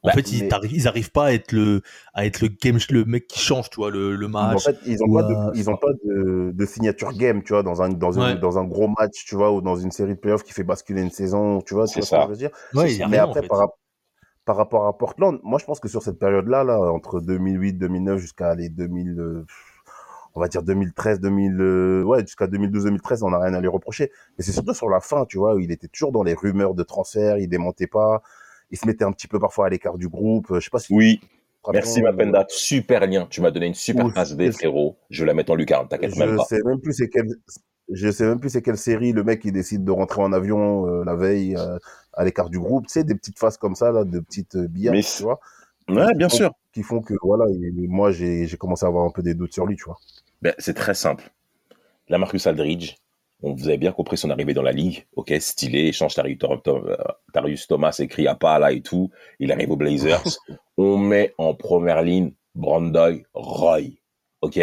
[0.08, 1.82] En Bah, fait, ils, mais- t'arrivent- ils arrivent pas à être le,
[2.14, 4.64] à être le game, le mec qui change, tu vois, le, le En match.
[4.64, 7.52] fait, ils ont ou, pas, de, euh, ils ont pas de, de signature game, tu
[7.52, 8.38] vois, dans un, dans, une- Ouais.
[8.38, 11.02] dans un gros match, tu vois, ou dans une série de playoffs qui fait basculer
[11.02, 12.18] une saison, tu vois, C'est ce ça.
[12.18, 12.50] que je veux dire.
[12.74, 13.48] Ouais, il y a Mais rien, après, en fait.
[13.48, 13.76] par, rap-
[14.44, 18.18] par rapport à Portland, moi, je pense que sur cette période-là, là, entre 2008, 2009
[18.20, 19.44] jusqu'à les 2000, euh,
[20.34, 23.68] on va dire 2013, 2000, euh, ouais, jusqu'à 2012, 2013, on n'a rien à lui
[23.68, 24.12] reprocher.
[24.38, 26.74] Mais c'est surtout sur la fin, tu vois, où il était toujours dans les rumeurs
[26.74, 28.22] de transfert, il démontait pas,
[28.70, 30.50] il se mettait un petit peu parfois à l'écart du groupe.
[30.50, 31.20] euh, Je sais pas si Oui,
[31.72, 32.44] merci Mapenda.
[32.48, 33.26] Super lien.
[33.30, 34.96] Tu m'as donné une super Ou- passe des frérot.
[35.10, 36.44] Je la mettre en lucarne, t'inquiète même Je pas.
[36.44, 37.28] sais même plus c'est quelle,
[37.90, 40.86] je sais même plus c'est quelle série le mec il décide de rentrer en avion
[40.86, 41.78] euh, la veille euh,
[42.12, 42.86] à l'écart du groupe.
[42.86, 45.40] Tu sais des petites faces comme ça là, de petites billards, Mais tu vois,
[45.88, 46.52] Ouais, bien font- sûr.
[46.72, 49.54] qui font que voilà, il- moi j'ai j'ai commencé à avoir un peu des doutes
[49.54, 49.96] sur lui, tu vois.
[50.42, 51.30] Ben, c'est très simple.
[52.10, 52.94] La Marcus Aldridge,
[53.42, 55.06] on vous avez bien compris son arrivée dans la ligue.
[55.14, 56.38] Ok, stylé, échange Tarius,
[57.32, 59.10] Tarius Thomas écrit à pas là et tout.
[59.38, 60.24] Il arrive aux Blazers.
[60.76, 63.80] on met en première ligne Brandoy Roy.
[64.40, 64.60] Ok,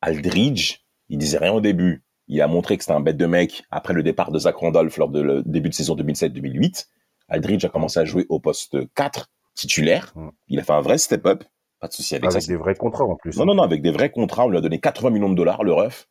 [0.00, 2.04] Aldridge, il disait rien au début.
[2.26, 4.96] Il a montré que c'était un bête de mec après le départ de Zach Randolph
[4.96, 6.86] lors de le début de saison 2007-2008.
[7.28, 10.12] Aldridge a commencé à jouer au poste 4 titulaire.
[10.16, 10.28] Mm.
[10.48, 11.44] Il a fait un vrai step-up.
[11.80, 12.48] Pas de souci avec, Avec ça.
[12.48, 13.36] des vrais contrats en plus.
[13.36, 15.64] Non, non, non, avec des vrais contrats, on lui a donné 80 millions de dollars,
[15.64, 16.08] le ref.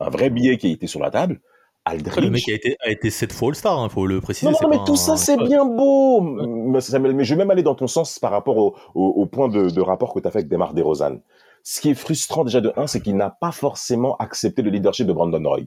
[0.00, 1.40] Un vrai billet qui a été sur la table.
[1.84, 2.48] Après, le mec Aldridge.
[2.48, 4.50] a été, a été 7 fois All-Star, hein, faut le préciser.
[4.50, 6.20] Non, non, mais tout un- ça, c'est bien beau.
[6.20, 9.70] Mais, je vais même aller dans ton sens par rapport au, au, au point de,
[9.70, 11.18] de rapport que tu as fait avec Demar DeRozan.
[11.62, 15.06] Ce qui est frustrant déjà de un, c'est qu'il n'a pas forcément accepté le leadership
[15.06, 15.60] de Brandon Roy.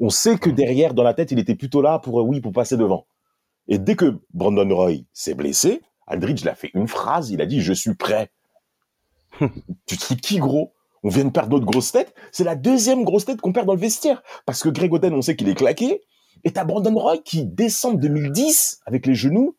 [0.00, 2.52] On sait que derrière, dans la tête, il était plutôt là pour, euh, oui, pour
[2.52, 3.06] passer devant.
[3.68, 7.60] Et dès que Brandon Roy s'est blessé, Aldridge l'a fait une phrase, il a dit
[7.62, 8.32] «Je suis prêt».
[9.86, 10.72] tu te fous de qui, gros?
[11.02, 12.14] On vient de perdre notre grosse tête.
[12.30, 14.22] C'est la deuxième grosse tête qu'on perd dans le vestiaire.
[14.46, 16.02] Parce que Greg Oden, on sait qu'il est claqué.
[16.44, 19.56] Et t'as Brandon Roy qui descend de 2010 avec les genoux.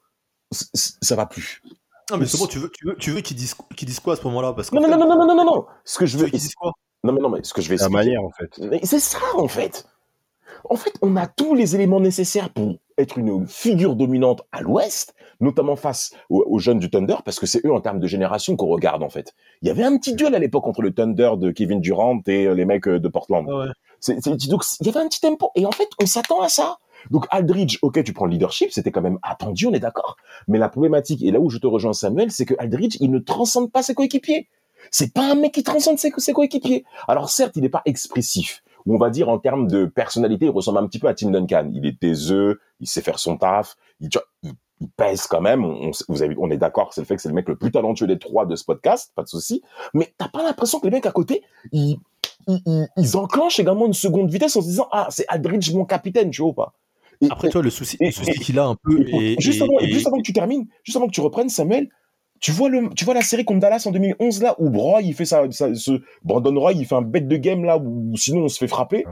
[0.52, 1.62] Ça va plus.
[2.12, 4.14] Non, mais c'est bon, tu veux, tu veux, tu veux qu'ils disent, qu'ils disent quoi
[4.14, 4.54] à ce moment-là?
[4.54, 5.66] Parce que Non, non, non, non, non, non, non, non.
[5.86, 6.72] Ce que je veux, veux qu'ils disent quoi?
[7.04, 8.60] Non, mais non, mais ce que je vais La manière en fait.
[8.60, 9.86] Mais C'est ça, en fait.
[10.70, 15.14] En fait, on a tous les éléments nécessaires pour être une figure dominante à l'Ouest,
[15.40, 18.56] notamment face aux, aux jeunes du Thunder, parce que c'est eux, en termes de génération,
[18.56, 19.34] qu'on regarde, en fait.
[19.62, 22.46] Il y avait un petit duel à l'époque entre le Thunder de Kevin Durant et
[22.48, 23.48] euh, les mecs euh, de Portland.
[23.48, 23.66] Ouais.
[24.00, 25.52] C'est, c'est- donc, il y avait un petit tempo.
[25.56, 26.78] Et en fait, on s'attend à ça.
[27.12, 30.16] Donc, Aldridge, ok, tu prends le leadership, c'était quand même attendu, on est d'accord.
[30.48, 33.20] Mais la problématique, et là où je te rejoins, Samuel, c'est que Aldridge, il ne
[33.20, 34.48] transcende pas ses coéquipiers.
[34.92, 36.86] C'est pas un mec qui transcende ses, ses coéquipiers.
[37.08, 38.64] Alors, certes, il n'est pas expressif.
[38.86, 41.32] Ou on va dire, en termes de personnalité, il ressemble un petit peu à Tim
[41.32, 41.70] Duncan.
[41.74, 44.10] Il est taiseux, il sait faire son taf, il,
[44.84, 45.64] il pèse quand même.
[45.66, 47.72] On, vous avez, on est d'accord, c'est le fait que c'est le mec le plus
[47.72, 49.62] talentueux des trois de ce podcast, pas de souci.
[49.94, 51.98] Mais t'as pas l'impression que les mecs à côté, ils,
[52.48, 55.86] ils, ils, ils enclenchent également une seconde vitesse en se disant, ah, c'est Aldridge mon
[55.86, 56.74] capitaine, tu vois ou pas?
[57.22, 59.02] Et- Après, toi, le souci, et- le souci qu'il a un peu.
[59.08, 61.22] et- Et, juste, avant, et et- juste avant que tu termines, juste avant que tu
[61.22, 61.90] reprennes, Samuel,
[62.42, 65.14] tu vois, le, tu vois la série contre Dallas en 2011, là, où Roy, il
[65.14, 68.42] fait ça, ça- ce, Brandon Roy, il fait un bête de game, là, où sinon
[68.44, 69.06] on se fait frapper.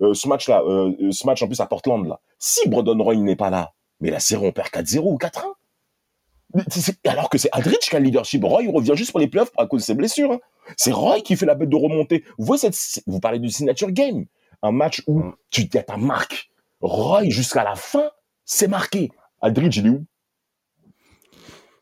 [0.00, 2.20] Euh, ce match-là, euh, euh, ce match en plus à Portland, là.
[2.38, 5.54] Si Brandon Roy n'est pas là, mais la série, on perd 4-0 ou 4-1.
[6.54, 8.42] Mais c'est- c'est- Alors que c'est Aldridge qui a le leadership.
[8.44, 10.32] Roy, il revient juste pour les playoffs à cause de ses blessures.
[10.32, 10.40] hein.
[10.76, 12.24] C'est Roy qui fait la bête de remontée.
[12.38, 14.26] Vous voyez cette, vous parlez du signature game.
[14.62, 15.34] Un match où Mm.
[15.50, 16.50] tu as ta marque.
[16.80, 18.10] Roy, jusqu'à la fin,
[18.44, 19.10] c'est marqué.
[19.40, 20.04] Aldridge, il est où?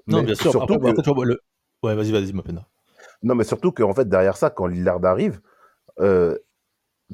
[0.06, 0.50] Non, Mais bien sûr.
[0.50, 1.40] surtout Après, que- après, tu vois, le...
[1.82, 2.66] Ouais, vas-y, vas-y, Mapenda.
[3.22, 5.40] Non, mais surtout qu'en fait, derrière ça, quand Lillard arrive,
[6.00, 6.36] euh,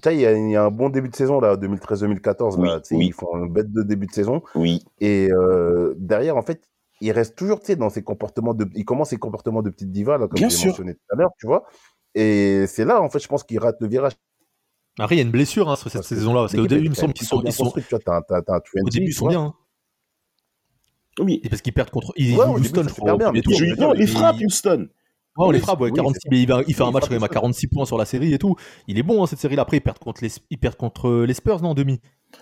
[0.07, 3.07] il y, a- il y a un bon début de saison, là, 2013-2014, là, Oui,
[3.07, 4.43] ils font un bête de début de saison.
[4.55, 4.83] Oui.
[5.01, 6.63] Et euh, derrière, en fait,
[7.01, 8.67] il reste toujours, tu sais, dans ses comportements de.
[8.75, 11.47] Il commence ses comportements de petite diva, là, comme j'ai mentionné tout à l'heure, tu
[11.47, 11.65] vois.
[12.15, 14.13] Et c'est là, en fait, je pense qu'il rate le virage.
[14.99, 16.43] Après, il y a une blessure hein, sur cette saison-là.
[16.43, 18.17] Parce qu'au début, il me semble qu'ils sont, bien ils sont, construite, tu vois, t'as
[18.19, 19.41] un- t'as- t'as un 20, au début, ils sont bien.
[19.43, 19.55] hein.
[21.21, 21.41] Oui.
[21.45, 22.13] Et parce qu'ils perdent contre.
[22.17, 23.17] Ils Ouais, Houston, je crois.
[23.17, 24.89] bien, mais Je- non, il Et- frappe Houston.
[25.37, 27.05] Ouais, on les frappe, ouais, oui, 46, c'est mais il, va- il fait un match
[27.05, 27.35] quand même à Houston.
[27.41, 28.55] 46 points sur la série et tout.
[28.87, 29.63] Il est bon, hein, cette série-là.
[29.63, 32.01] Après, ils perdent contre les, ils perdent contre les Spurs, non, en demi?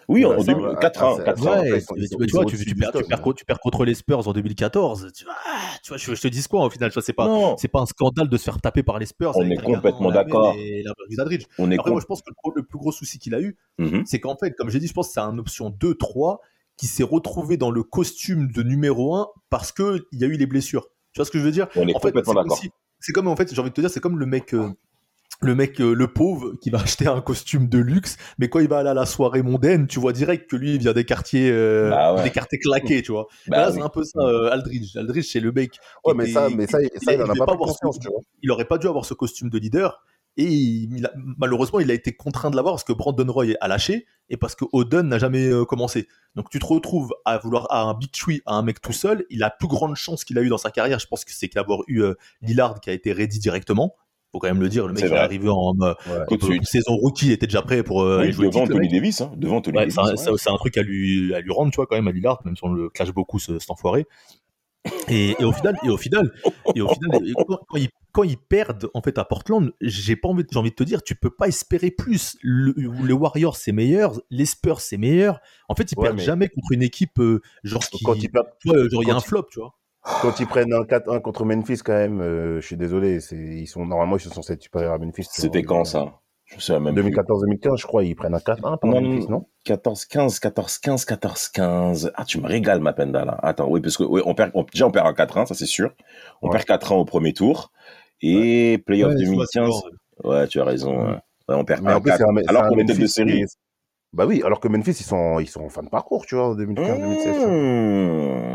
[0.09, 1.17] Oui, en Ouais, ça, 2000, ouais, 4 ah, ans.
[1.17, 1.61] c'est- 4 ouais, ans.
[1.63, 2.81] Ouais, ils tu, sont- tu- ils sont- tu ils vois, sont tu, au-dessus tu du
[2.81, 3.33] perds, tu, stock, perds, hein.
[3.37, 5.11] tu perds contre les Spurs en 2014.
[5.17, 7.69] Tu vois, ah, tu vois je, je te dis quoi au final C'est pas, c'est
[7.69, 9.33] pas un scandale de se faire taper par les Spurs.
[9.37, 10.55] On avec est complètement d'accord.
[11.59, 14.03] On est Après, moi, je pense que le, plus gros souci qu'il a eu, Mhm.
[14.07, 16.41] c'est qu'en fait, comme j'ai dit, je pense que c'est un option 2-3
[16.77, 20.47] qui s'est retrouvé dans le costume de numéro 1 parce qu'il y a eu les
[20.47, 20.89] blessures.
[21.13, 21.69] Tu vois ce que je veux dire?
[21.77, 22.57] On est En fait, complètement d'accord.
[22.57, 22.71] si-
[23.03, 24.55] C'est comme, en fait, j'ai envie de te dire, c'est comme le mec.
[24.55, 24.69] euh,
[25.45, 28.69] le mec, euh, le pauvre, qui va acheter un costume de luxe, mais quand il
[28.69, 31.51] va aller à la soirée mondaine, tu vois direct que lui, il vient des quartiers,
[31.51, 32.23] euh, Bah ouais.
[32.23, 33.27] des quartiers claqués, tu vois.
[33.49, 33.77] Bah là, oui.
[33.77, 34.97] c'est un peu ça, euh, Aldridge.
[34.97, 35.73] Aldridge, c'est le mec.
[36.05, 38.07] Ouais, mais était- ça, mais ça, ça, il en a devait pas ce- conscience, tu
[38.09, 38.21] vois.
[38.43, 40.05] il aurait pas dû avoir ce costume de leader.
[40.39, 43.55] Et il- il a- malheureusement, il a été contraint de l'avoir parce que Brandon Roy
[43.61, 46.09] a lâché et parce que Oden n'a jamais euh, commencé.
[46.37, 49.27] Donc tu te retrouves à vouloir à un big tree, à un mec tout seul.
[49.29, 51.49] Il a plus grande chance qu'il a eu dans sa carrière, je pense que c'est
[51.49, 53.95] qu'avoir eu euh, Lillard qui a été ready directement.
[54.33, 55.19] Faut quand même le dire, le mec il est vrai.
[55.19, 55.93] arrivé en euh,
[56.31, 56.59] Ouais.
[56.63, 58.89] Saison rookie, il était déjà prêt pour euh, Oui, jouer le devant Tony.
[58.89, 59.21] Davis.
[59.21, 59.95] hein, Devant Tony Ouais, Davis.
[60.17, 60.59] c'est un, ouais.
[60.59, 62.73] truc à lui, à lui rendre, tu vois, quand même, à Lillard, même si on
[62.73, 64.07] le clash beaucoup, ce, cet enfoiré.
[65.09, 66.33] Et, et au final, et au final,
[66.75, 70.17] et au final, et quand, quand ils, quand ils perdent en fait à Portland, j'ai
[70.17, 72.37] pas envie, de- j'ai envie de te dire, tu peux pas espérer plus.
[72.43, 72.75] Le,
[73.07, 75.41] les Warriors c'est meilleur, les Spurs c'est meilleur.
[75.69, 78.31] En fait, ils Ouais, perdent mais- jamais contre une équipe euh, genre qui, Quand ils
[78.31, 79.75] perdent, tu vois, genre il y a un flop, tu vois.
[80.21, 83.67] quand ils prennent un 4-1 contre Memphis, quand même, euh, je suis désolé, c'est, ils
[83.69, 85.27] sont, normalement, ils sont censés être supérieurs à Memphis.
[85.31, 87.05] C'était quand ça Je souviens même plus.
[87.13, 89.39] 2014-2015, je crois, ils prennent un 4-1 par Non, Memphis, non?
[89.39, 89.47] non?
[89.65, 92.13] 14, 15, 14, 15, 14, 15.
[92.17, 93.39] Ah, tu me régales, ma penda, là.
[93.43, 95.67] Attends, oui, parce que, oui, on perd, on- déjà, on perd un 4-1, ça, c'est
[95.67, 95.95] sûr.
[96.43, 96.53] On Ouais.
[96.59, 97.73] perd 4-1 au premier tour.
[98.23, 99.53] Et playoff Ouais, Tu vois, 2015.
[99.53, 99.61] c'est
[100.25, 100.31] bon.
[100.31, 101.07] Ouais, tu as raison.
[101.07, 101.17] ouais.
[101.49, 102.17] Ouais, on perd Mais en plus, 1-4.
[102.19, 103.45] c'est un, c'est Alors qu'on est tête de série.
[104.13, 106.49] Bah oui, alors que Memphis, ils sont, ils sont en fin de parcours, tu vois,
[106.51, 107.47] en 2015-2016.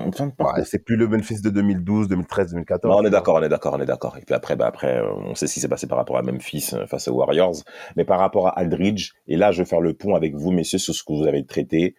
[0.08, 0.56] Mmh, fin de parcours.
[0.56, 2.94] Bah, c'est plus le Memphis de 2012, 2013, 2014.
[2.94, 4.18] Non, on est d'accord, on est d'accord, on est d'accord.
[4.18, 6.70] Et puis après, bah après, on sait ce qui s'est passé par rapport à Memphis
[6.74, 7.56] euh, face aux Warriors,
[7.96, 9.14] mais par rapport à Aldridge.
[9.28, 11.44] Et là, je vais faire le pont avec vous, messieurs, sur ce que vous avez
[11.44, 11.96] traité.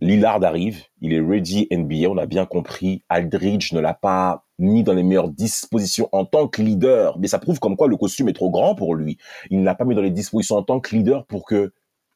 [0.00, 3.04] Lillard arrive, il est ready NBA, on a bien compris.
[3.08, 7.38] Aldridge ne l'a pas mis dans les meilleures dispositions en tant que leader, mais ça
[7.38, 9.18] prouve comme quoi le costume est trop grand pour lui.
[9.50, 11.72] Il ne l'a pas mis dans les dispositions en tant que leader pour que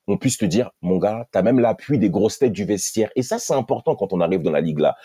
[0.07, 3.11] on puisse te dire, mon gars, t'as même l'appui des grosses têtes du vestiaire.
[3.14, 4.97] Et ça, c'est important quand on arrive dans la ligue là.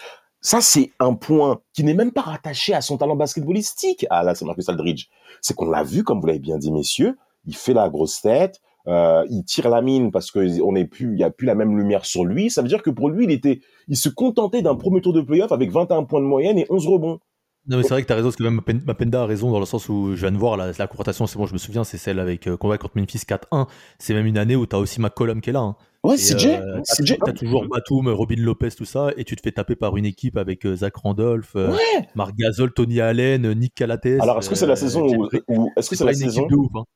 [0.41, 4.05] Ça, c'est un point qui n'est même pas rattaché à son talent basketballistique.
[4.09, 5.07] Ah là, c'est Marcus Aldridge.
[5.41, 7.17] C'est qu'on l'a vu, comme vous l'avez bien dit, messieurs.
[7.45, 8.61] Il fait la grosse tête.
[8.87, 11.55] Euh, il tire la mine parce que on est plus, il y a plus la
[11.55, 12.49] même lumière sur lui.
[12.49, 15.21] Ça veut dire que pour lui, il était, il se contentait d'un premier tour de
[15.21, 17.19] playoff avec 21 points de moyenne et 11 rebonds.
[17.67, 19.49] Non, mais c'est vrai que tu as raison, parce que même Mapen- Mapenda a raison
[19.51, 21.57] dans le sens où je viens de voir la, la confrontation, c'est bon, je me
[21.57, 23.67] souviens, c'est celle avec euh, combat contre Memphis 4-1.
[23.97, 25.61] C'est même une année où tu as aussi McCollum qui est là.
[25.61, 25.75] hein.
[26.03, 27.17] Ouais, euh, t'as- CJ.
[27.25, 30.37] T'as toujours Batum, Robin Lopez, tout ça, et tu te fais taper par une équipe
[30.37, 32.07] avec euh, Zach Randolph, euh, Ouais.
[32.13, 34.05] Marc Gasol, Tony Allen, Nick Calates.
[34.21, 36.47] Alors, est-ce que c'est la euh, saison où, est-ce que c'est la saison,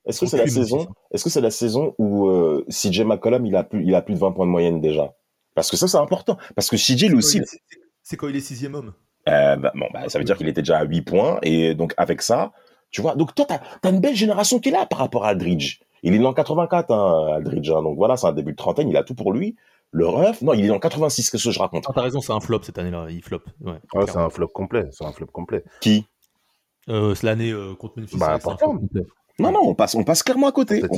[0.06, 3.56] est-ce que c'est la saison, est-ce que c'est la saison où euh, CJ McCollum il
[3.56, 5.16] a plus, il a plus de 20 points de moyenne déjà?
[5.56, 6.38] Parce que ça, c'est important.
[6.56, 7.60] Parce que CJ lui aussi, C'est- c'est-
[8.04, 8.94] C'est quand il est sixième homme.
[9.30, 11.40] Euh, bah, bon, bah, ça veut dire qu'il était déjà à 8 points.
[11.44, 12.52] Et donc, avec ça,
[12.92, 13.16] tu vois.
[13.16, 15.80] Donc, toi, t'as as une belle génération qui est là par rapport à Aldridge.
[16.04, 17.70] Il est né en 84, hein, Aldridge.
[17.72, 17.82] hein.
[17.84, 18.90] donc, voilà, c'est un début de trentaine.
[18.90, 19.56] Il a tout pour lui.
[19.92, 21.30] Le ref, non, il est en 86.
[21.32, 21.86] Qu'est-ce que je raconte?
[21.88, 23.08] Ah, t'as raison, c'est un flop cette année-là.
[23.10, 23.40] Il flop.
[23.62, 24.86] Ouais, Ouais, c'est un flop complet.
[24.92, 25.64] C'est un flop complet.
[25.82, 26.06] Qui?
[26.90, 28.18] Euh, c'est l'année euh, contre Memphis.
[28.18, 28.38] Bah,
[29.40, 30.82] Non, non, on passe, on passe clairement à côté.
[30.82, 30.92] Cette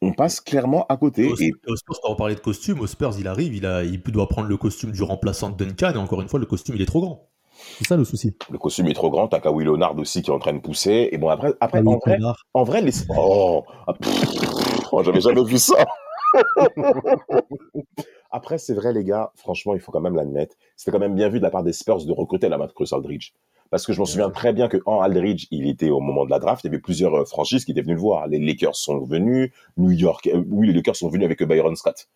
[0.00, 1.30] On, passe clairement à côté.
[1.30, 2.80] Au, Et au Spurs, on parlait de costume.
[2.80, 5.92] Au Spurs, il arrive, il, a, il doit prendre le costume du remplaçant de Duncan.
[5.94, 7.28] Et encore une fois, le costume, il est trop grand.
[7.78, 8.36] C'est ça le souci.
[8.50, 9.28] le costume est trop grand.
[9.28, 11.08] T'as Kawhi Leonard aussi qui est en train de pousser.
[11.12, 12.18] Et bon, après, après en vrai,
[12.52, 12.92] en vrai, les.
[13.16, 13.94] Oh, ah,
[14.92, 15.84] oh, j'avais jamais vu ça.
[18.30, 20.56] Après, c'est vrai, les gars, franchement, il faut quand même l'admettre.
[20.76, 23.30] C'était quand même bien vu de la part des Spurs de recruter la Marcus Aldridge.
[23.74, 26.30] Parce que je m'en souviens très bien que en Aldridge, il était au moment de
[26.30, 28.28] la draft, il y avait plusieurs euh, franchises qui étaient venues le voir.
[28.28, 32.06] Les Lakers sont venus, New York, euh, oui, les Lakers sont venus avec Byron Scott.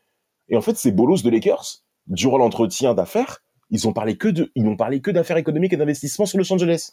[0.48, 4.52] Et en fait, ces bolos de Lakers, durant l'entretien d'affaires, ils ont parlé que de,
[4.54, 6.92] ils n'ont parlé que d'affaires économiques et d'investissements sur Los Angeles.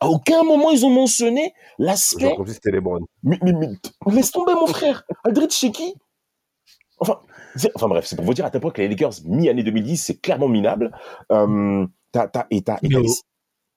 [0.00, 3.04] À aucun moment ils ont mentionné l'aspect comme si c'était les Browns.
[3.22, 3.68] mais, mais, mais
[4.10, 5.04] laisse tomber mon frère.
[5.22, 5.94] Aldridge, c'est qui?
[6.98, 7.20] Enfin,
[7.88, 10.48] bref, c'est pour vous dire à tel point que les Lakers, mi-année 2010, c'est clairement
[10.48, 10.96] minable.
[11.30, 13.00] Euh, t'as, t'as, et t'as, et t'as-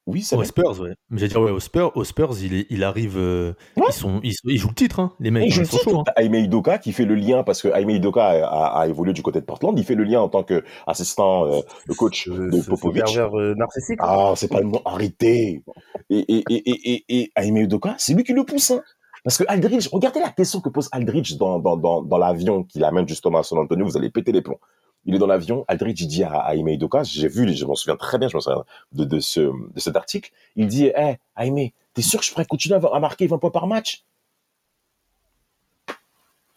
[0.08, 0.47] Oui, c'est Aux vrai.
[0.47, 0.95] Spurs, ouais.
[1.12, 3.18] Mais J'allais dire, ouais, aux Spurs, aux Spurs il, est- il arrive.
[3.18, 3.84] euh, Ouais.
[3.89, 5.43] ils, sont, ils, ils jouent le titre, hein, les mecs.
[5.43, 5.99] Hein, ils le sont dis, chauds.
[5.99, 6.04] hein.
[6.06, 9.14] t'as Aime Idoka qui fait le lien, parce que Aime Idoka a, a- a évolué
[9.14, 12.32] du côté de Portland, il fait le lien en tant qu'assistant euh, le coach Ce-
[12.32, 13.04] de Popovic.
[13.04, 13.99] pervers, euh, narcissique.
[14.02, 15.64] Ah, c'est pas le nom, arrêtez.
[16.10, 18.72] Et, et, et, et, et, et Aime Udoka, c'est lui qui le pousse.
[18.72, 18.82] Hein.
[19.24, 22.80] Parce que Aldridge, regardez la question que pose Aldridge dans, dans, dans, dans l'avion qui
[22.80, 24.60] l'amène justement à San Antonio, vous allez péter les plombs.
[25.06, 27.95] Il est dans l'avion, Aldridge, dit à, à Aime Udoka, j'ai vu, je m'en souviens
[27.95, 31.18] très bien, je m'en souviens de, de, ce, de cet article, il dit, hé, hey,
[31.38, 34.04] Aime, t'es sûr que je pourrais continuer à, à marquer 20 points par match?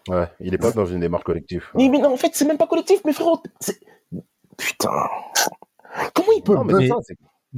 [0.09, 1.65] Ouais, il est pas dans une démarche collective.
[1.75, 3.43] Mais, mais non, en fait, c'est même pas collectif, mais frérot.
[3.61, 3.81] c'est-
[4.59, 5.09] Putain.
[6.15, 7.17] Comment il peut Non, mais mais- ça, c'est-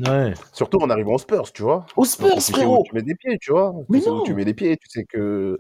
[0.09, 0.35] Ouais.
[0.53, 1.87] Surtout en arrivant aux Spurs, tu vois.
[1.97, 2.85] Aux Spurs, Tu sais où frérot.
[2.87, 3.73] tu mets des pieds, tu vois.
[3.89, 4.21] Mais tu sais non.
[4.21, 5.59] où tu mets des pieds, tu sais que.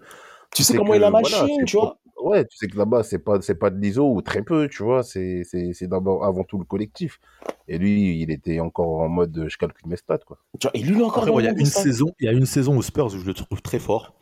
[0.54, 1.96] Tu sais sais comment que, il a voilà, machine, tu vois.
[2.22, 4.82] Ouais, tu sais que là-bas, c'est pas, c'est pas de l'ISO ou très peu, tu
[4.82, 5.02] vois.
[5.02, 7.20] C'est, c'est, c'est d'abord, avant tout le collectif.
[7.68, 10.38] Et lui, il était encore en mode, je calcule mes stats, quoi.
[10.58, 12.06] Tu vois, Et lui, il est encore Après, dans moi, il y a une saison,
[12.20, 14.14] il y a une saison aux Spurs où je le trouve très fort.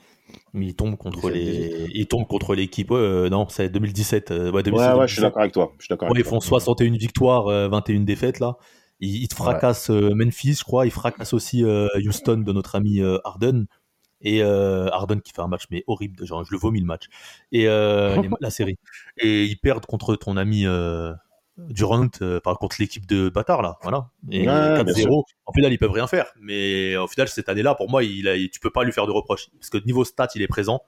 [0.52, 2.90] Mais il tombe contre les, il tombe contre l'équipe.
[2.90, 4.30] euh, non, c'est 2017.
[4.30, 5.22] euh, ouais, 2016, Ouais, ouais, je suis 2017.
[5.22, 5.72] d'accord avec toi.
[5.78, 8.56] Je suis d'accord Ouais, avec ils font 61 victoires, euh, 21 défaites là.
[9.00, 10.86] Ils, ils te fracassent euh, Memphis, je crois.
[10.86, 13.66] Ils fracassent aussi euh, Houston de notre ami euh, Harden.
[14.24, 17.04] Et euh, Harden qui fait un match mais horrible, genre je le vomis le match.
[17.52, 18.78] Et euh, les- la série.
[19.18, 21.12] Et ils perdent contre ton ami euh,
[21.56, 24.08] Durant, euh, par contre l'équipe de bâtard là, voilà.
[24.32, 25.06] Et Ouais, bien sûr.
[25.08, 25.22] 4-0.
[25.46, 26.26] En final ils peuvent rien faire.
[26.40, 29.12] Mais au final cette année-là, pour moi, il a, tu peux pas lui faire de
[29.12, 30.82] reproche parce que niveau stats il est présent.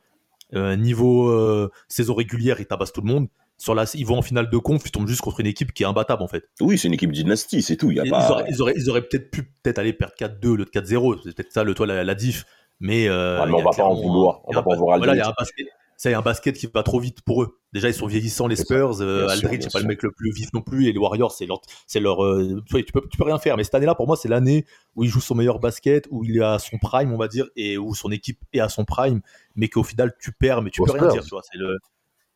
[0.55, 3.29] Euh, niveau euh, saison régulière, il tabasse tout le monde.
[3.59, 5.83] Sur la, ils vont en finale de conf, ils tombent juste contre une équipe qui
[5.85, 6.45] est imbattable en fait.
[6.61, 7.91] Oui, c'est une équipe dynastie, c'est tout.
[7.93, 8.29] Il y a Ils, pas.
[8.31, 11.21] auraient, ils auraient- ils auraient peut-être pu peut-être aller perdre 4-2, l'autre 4-0.
[11.25, 12.45] C'est peut-être ça le toi la, la diff.
[12.81, 14.41] Mais, euh, mais il on va pas en vouloir.
[14.45, 15.67] On il va pas en vouloir Voilà, il y a un basket.
[15.99, 17.59] C'est un basket qui va trop vite pour eux.
[17.73, 18.57] Déjà, ils sont vieillissants, les.
[18.57, 19.01] Spurs.
[19.01, 20.89] Euh, Aldridge, c'est pas le mec le plus vif non plus.
[20.89, 21.63] Et les Warriors, c'est leur.
[21.87, 23.57] C'est leur euh, tu, peux, tu peux rien faire.
[23.57, 26.37] Mais cette année-là, pour moi, c'est l'année où il joue son meilleur basket, où il
[26.37, 29.23] est à son prime, on va dire, et où son équipe est à son prime,
[29.55, 31.13] mais qu'au final, tu perds, mais tu Aux peux rien Spurs.
[31.15, 31.23] dire.
[31.23, 31.79] Tu vois, c'est le.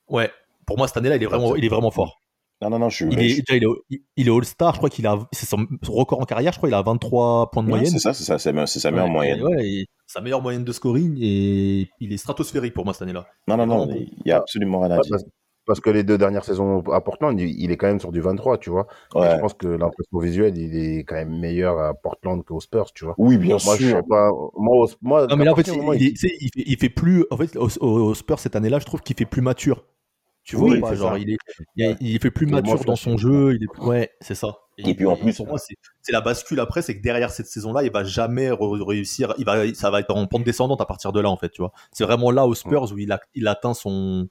[0.09, 0.31] Ouais.
[0.65, 2.17] Pour moi, cette année-là, il est vraiment, il est vraiment fort.
[2.63, 3.07] Non, non, non, je suis.
[3.13, 6.53] Il est, il est, il All-Star, je crois qu'il a, c'est son record en carrière,
[6.53, 7.93] je crois qu'il a 23 points de Ouais, moyenne.
[7.93, 9.43] c'est ça, c'est ça, c'est sa meilleure Ouais, moyenne.
[9.43, 13.27] ouais, et sa meilleure moyenne de scoring et il est stratosphérique pour moi cette année-là.
[13.47, 15.17] Non, non, non, il y a absolument rien à dire.
[15.67, 18.59] parce, que les deux dernières saisons à Portland, il, est quand même sur du 23,
[18.59, 18.89] tu vois.
[19.15, 19.31] Ouais.
[19.31, 23.05] je pense que l'impression visuelle, il est quand même meilleur à Portland qu'aux Spurs, tu
[23.05, 23.15] vois.
[23.19, 23.97] Oui, bien Moi, je sûr.
[23.99, 24.33] sais pas.
[24.57, 26.37] Moi, au- moi, Non mais là en fait, il, moment où il est- tu sais,
[26.41, 29.03] il fait, il fait plus, en fait, au, au- au Spurs cette année-là, je trouve
[29.03, 29.85] qu'il fait plus mature.
[30.43, 31.37] Tu vois Oui, pas, genre est,
[31.77, 33.55] il, il fait plus mature dans son jeu.
[33.55, 34.59] Il est, ouais, c'est ça.
[34.89, 37.83] Et puis, en plus- pour moi, c'est la bascule après, c'est que derrière cette saison-là,
[37.83, 39.35] il va jamais réussir.
[39.39, 41.63] Il va, ça va être en pente descendante à partir de là en fait, tu
[41.63, 41.73] vois.
[41.93, 44.29] C'est vraiment là aux Spurs où il, a, il atteint son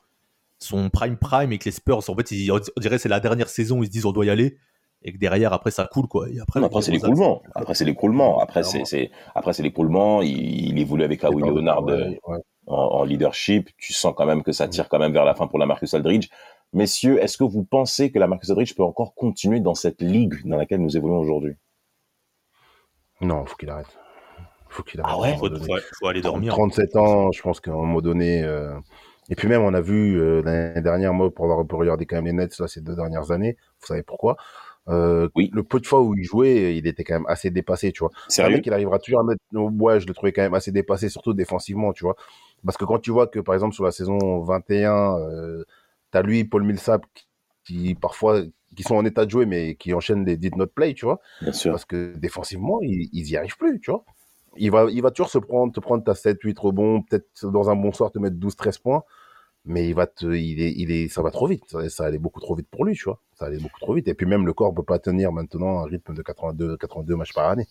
[0.62, 3.22] son prime prime et que les Spurs, en fait, ils- on dirait que c'est la
[3.22, 4.58] dernière saison où ils se disent on doit y aller
[5.04, 6.28] et que derrière après ça coule quoi.
[6.30, 7.42] Et après, c'est l'écoulement.
[7.56, 8.40] Après, c'est l'écoulement.
[8.42, 10.22] Après, c'est, après, c'est l'écoulement.
[10.22, 10.38] Il,
[10.68, 12.38] il évolue avec Kawhi Leonard euh, Ouais, ouais.
[12.68, 13.70] en, en leadership.
[13.78, 15.94] Tu sens quand même que ça tire quand même vers la fin pour la Marcus
[15.94, 16.28] Aldridge.
[16.74, 20.34] Messieurs, est-ce que vous pensez que la Marcus Aldridge peut encore continuer dans cette ligue
[20.48, 21.54] dans laquelle nous évoluons aujourd'hui?
[23.22, 23.98] Non, faut qu'il arrête.
[24.70, 25.14] Faut qu'il arrête.
[25.16, 26.54] Ah ouais Faut, faut- faut aller dormir.
[26.54, 28.44] 37 ans, je pense qu'à un moment donné.
[28.44, 28.74] euh,
[29.30, 32.06] Et puis même, on a vu euh, l'année dernière, moi, pour avoir un peu regardé
[32.06, 34.38] quand même les Nets là, ces deux dernières années, vous savez pourquoi?
[34.90, 35.50] Euh, Oui.
[35.54, 38.12] Le peu de fois où il jouait, il était quand même assez dépassé, tu vois.
[38.28, 38.58] C'est un Sérieux?
[38.58, 39.42] mec, il arrivera toujours à mettre.
[39.54, 42.16] Ouais, je le trouvais quand même assez dépassé, surtout défensivement, tu vois.
[42.66, 45.64] Parce que quand tu vois que, par exemple, sur la saison 21, euh,
[46.12, 47.28] t'as lui, Paul Millsap, qui,
[47.66, 48.42] qui, parfois,
[48.76, 51.20] qui sont en état de jouer, mais qui enchaînent des did not play, tu vois.
[51.42, 51.72] Bien sûr.
[51.72, 54.06] Parce que défensivement, ils, ils y arrivent plus, tu vois.
[54.58, 57.70] Il va, il va toujours se prendre, te prendre ta 7, 8 rebonds, peut-être dans
[57.70, 59.04] un bon soir te mettre 12, 13 points.
[59.66, 61.64] Mais il va te, il est, il est, ça va trop vite.
[61.68, 63.22] Ça, ça allait beaucoup trop vite pour lui, tu vois.
[63.34, 64.08] Ça allait beaucoup trop vite.
[64.08, 67.34] Et puis même le corps peut pas tenir maintenant un rythme de 82, 82 matchs
[67.34, 67.68] par année.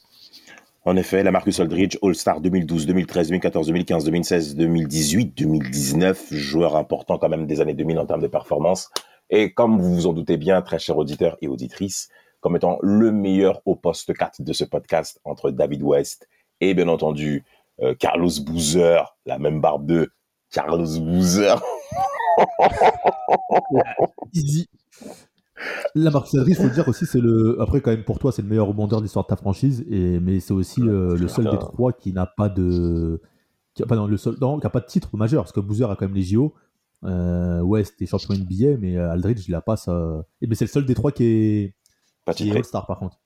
[0.84, 7.18] En effet, la Marcus Aldridge, All-Star 2012, 2013, 2014, 2015, 2016, 2018, 2019, joueur important
[7.18, 8.90] quand même des années 2000 en termes de performance.
[9.30, 12.08] Et comme vous vous en doutez bien, très chers auditeurs et auditrices,
[12.40, 16.28] comme étant le meilleur au poste 4 de ce podcast entre David West
[16.60, 17.44] et bien entendu
[17.80, 20.10] euh, Carlos Boozer, la même barbe de
[20.50, 21.62] Carlos Boozer.
[25.94, 27.60] La Aldridge, faut le dire aussi, c'est le.
[27.60, 30.20] Après, quand même, pour toi, c'est le meilleur rebondeur de l'histoire de ta franchise, et...
[30.20, 33.20] mais c'est aussi euh, le seul des trois qui n'a pas de.
[33.74, 34.36] Qui a, non, le seul...
[34.40, 36.54] non, qui a pas de titre majeur, parce que Boozer a quand même les JO.
[37.04, 40.24] Euh, West est champion NBA, mais euh, Aldridge, il a pas ça.
[40.42, 41.74] Et mais c'est le seul des trois qui est,
[42.24, 42.58] Pas qui est titré.
[42.58, 43.18] All-Star, par contre.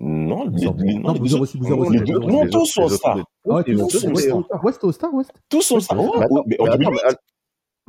[0.00, 0.64] Non, les-
[0.98, 3.18] Non, les Boozer deux- aussi, non, tous sont les autres- All-Star.
[3.18, 4.64] Ah ouais, les tous sont sont West, All-Star.
[4.64, 5.32] West, All-Star, West.
[5.48, 5.96] Tous sont All-Star.
[5.98, 7.16] Mais Ouais, attends, oui, mais en mais attends, 2008, mais Al-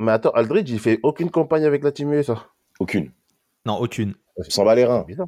[0.00, 2.46] mais attends, Aldridge, il fait aucune campagne avec la Team USA.
[2.80, 3.10] aucune.
[3.66, 4.14] Non, aucune.
[4.48, 5.04] S'en bat les reins.
[5.06, 5.26] Bizarre.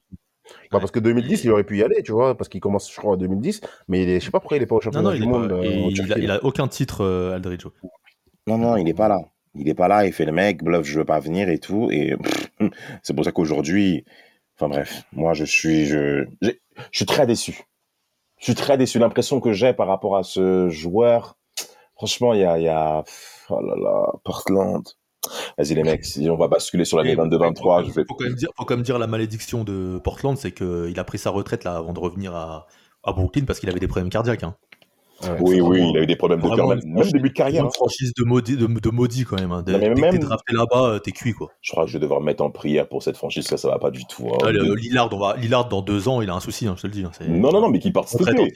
[0.71, 2.97] Bah, parce que 2010, il aurait pu y aller, tu vois, parce qu'il commence, je
[2.99, 4.83] crois, en 2010, mais il est, je sais pas pourquoi il est pas au Non,
[4.83, 5.49] championnat non, du il, monde.
[5.49, 7.67] pas- euh, il- en il Turquie, a, il aucun titre, euh, Aldridge.
[8.47, 9.21] Non, non, il est pas là.
[9.55, 11.91] Il est pas là, il fait le mec, bluff, je veux pas venir et tout.
[11.91, 12.17] Et
[13.03, 14.05] c'est pour ça qu'aujourd'hui,
[14.57, 16.51] enfin bref, moi je suis, je, je
[16.91, 17.61] suis très déçu.
[18.39, 18.99] Je suis très déçu.
[18.99, 21.37] L'impression que j'ai par rapport à ce joueur,
[21.95, 23.05] franchement, il y a, il y a,
[23.51, 24.83] oh là là, Portland.
[25.59, 28.05] Vas-y les mecs, si on va basculer sur l'année Et- 22-23, je vais.
[28.09, 31.05] Faut quand même dire, faut quand même dire la malédiction de Portland, c'est qu'il a
[31.05, 32.67] pris sa retraite là avant de revenir à,
[33.05, 34.43] à Brooklyn parce qu'il avait des problèmes cardiaques.
[34.43, 34.57] hein.
[35.23, 37.13] Ouais, Oui, oui, vraiment- il a eu des problèmes de cœur, même, une même franchise-
[37.13, 37.63] début de carrière.
[37.63, 37.73] Une hein.
[37.73, 39.53] franchise de maudit, de, de maudit quand même.
[39.53, 39.63] hein.
[39.65, 41.53] Dès, Non, mais même- t'es drafté là-bas, euh, t'es cuit quoi.
[41.61, 43.69] Je crois que je vais devoir me mettre en prière pour cette franchise, ça, ça
[43.69, 44.29] va pas du tout.
[44.35, 44.39] hein.
[44.45, 46.83] Ah, le- Lillard, on va, Lillard, dans deux ans, il a un souci, hein, je
[46.83, 47.05] te le dis.
[47.05, 48.53] hein, Non, non, non, mais qui part cet été.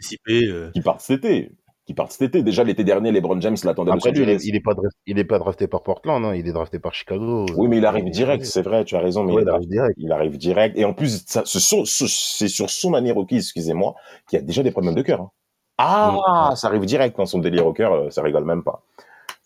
[0.48, 1.52] euh, Qui part cet été.
[1.87, 2.43] Qui part cet été.
[2.43, 4.45] Déjà, l'été dernier, LeBron James l'attendait Après, lui, il est, Angeles.
[4.49, 4.74] il est pas,
[5.07, 7.47] il est pas drafté par Portland, hein, il est drafté par Chicago.
[7.57, 9.68] Oui, mais il arrive direct, c'est vrai, tu as raison, mais Ouais, il, il arrive,
[9.68, 9.95] direct.
[9.99, 10.76] il arrive direct.
[10.78, 13.95] Et en plus, ça, ce sont- ce- c'est sur son année rookie, excusez-moi,
[14.28, 15.20] qu'il y a déjà des problèmes de cœur.
[15.20, 15.30] hein.
[15.78, 18.82] Ah, ça arrive direct dans son délire au cœur, euh, ça rigole même pas.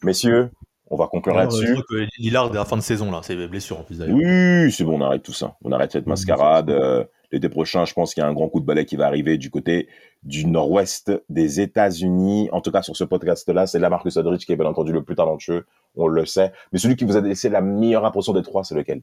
[0.03, 0.51] Messieurs,
[0.91, 1.66] on va conclure là-dessus.
[1.66, 3.99] je crois que Lillard est à la fin de saison là, c'est blessure en plus
[3.99, 4.16] d'ailleurs.
[4.16, 5.57] Oui, c'est bon, on arrête tout ça.
[5.64, 6.70] On arrête cette Oui, mascarade.
[6.70, 9.07] Euh, L'été prochain, je pense qu'il y a un grand coup de balai qui va
[9.07, 9.86] arriver du côté
[10.22, 12.48] du nord-ouest des États-Unis.
[12.52, 15.14] En tout cas, sur ce podcast-là, c'est Lamarcus Aldridge qui est bien entendu le plus
[15.14, 15.66] talentueux.
[15.96, 16.52] On le sait.
[16.72, 19.02] Mais celui qui vous a laissé la meilleure impression des trois, c'est lequel?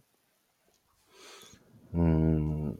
[1.94, 2.72] Hmm.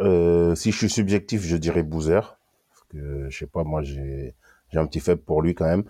[0.00, 2.38] Euh, si je suis subjectif, je dirais Boozer.
[2.70, 4.34] Parce que, je sais pas, moi, j'ai,
[4.70, 5.84] j'ai un petit faible pour lui quand même.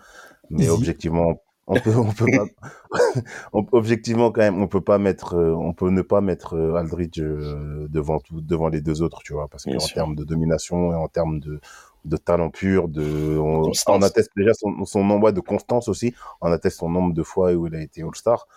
[0.50, 0.70] Mais Easy.
[0.70, 2.46] objectivement, on peut, on peut pas,
[3.52, 6.74] on- objectivement quand même, on peut pas mettre, euh, on peut ne pas mettre euh,
[6.74, 10.92] Aldridge euh, devant tout, devant les deux autres, tu vois, parce qu'en termes de domination
[10.92, 11.60] et en termes de,
[12.04, 13.70] de talent pur, de, on,
[14.02, 17.66] atteste déjà son, son nombre de constance aussi, on atteste son nombre de fois où
[17.66, 18.48] il a été All-Star.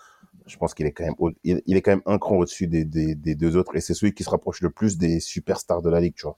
[0.46, 2.84] Je pense qu'il est quand même, il, il est quand même un cran au-dessus des,
[2.84, 5.90] des, des deux autres et c'est celui qui se rapproche le plus des superstars de
[5.90, 6.36] la ligue, tu vois.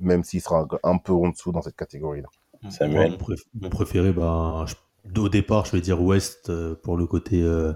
[0.00, 2.28] Même s'il sera un peu en dessous dans cette catégorie-là.
[2.70, 3.18] Samuel.
[3.54, 4.74] Mon préféré, bah, je-
[5.16, 7.72] au départ, je vais dire West euh, pour le côté, euh,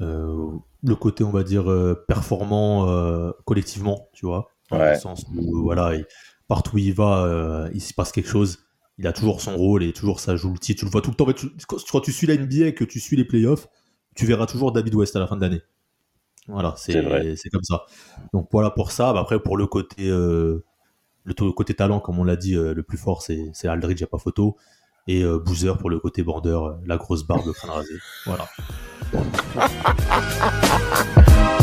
[0.00, 0.50] euh,
[0.82, 1.66] le côté, on va dire,
[2.08, 2.86] performant
[3.44, 4.50] collectivement, tu vois.
[4.70, 4.94] Dans Ouais.
[4.94, 6.06] le sens où, voilà, il-
[6.48, 8.58] partout où il va, il se passe quelque chose.
[8.98, 10.80] Il a toujours son rôle et toujours ça joue le titre.
[10.80, 11.30] Tu le vois tout le temps.
[11.32, 13.68] Tu- quand tu suis la NBA et que tu suis les playoffs,
[14.14, 15.62] tu verras toujours David West à la fin de l'année.
[16.48, 17.22] Voilà, C'est vrai.
[17.22, 17.86] c'est c'est comme ça.
[18.32, 19.12] Donc voilà pour ça.
[19.12, 20.64] Bah, après, pour le côté, euh,
[21.24, 24.08] le côté talent, comme on l'a dit, euh, le plus fort, c'est Aldridge, il a
[24.08, 24.56] pas photo
[25.06, 27.94] et euh, Boozer pour le côté bandeur, euh, la grosse barbe crâne rasé.
[28.26, 28.48] Voilà.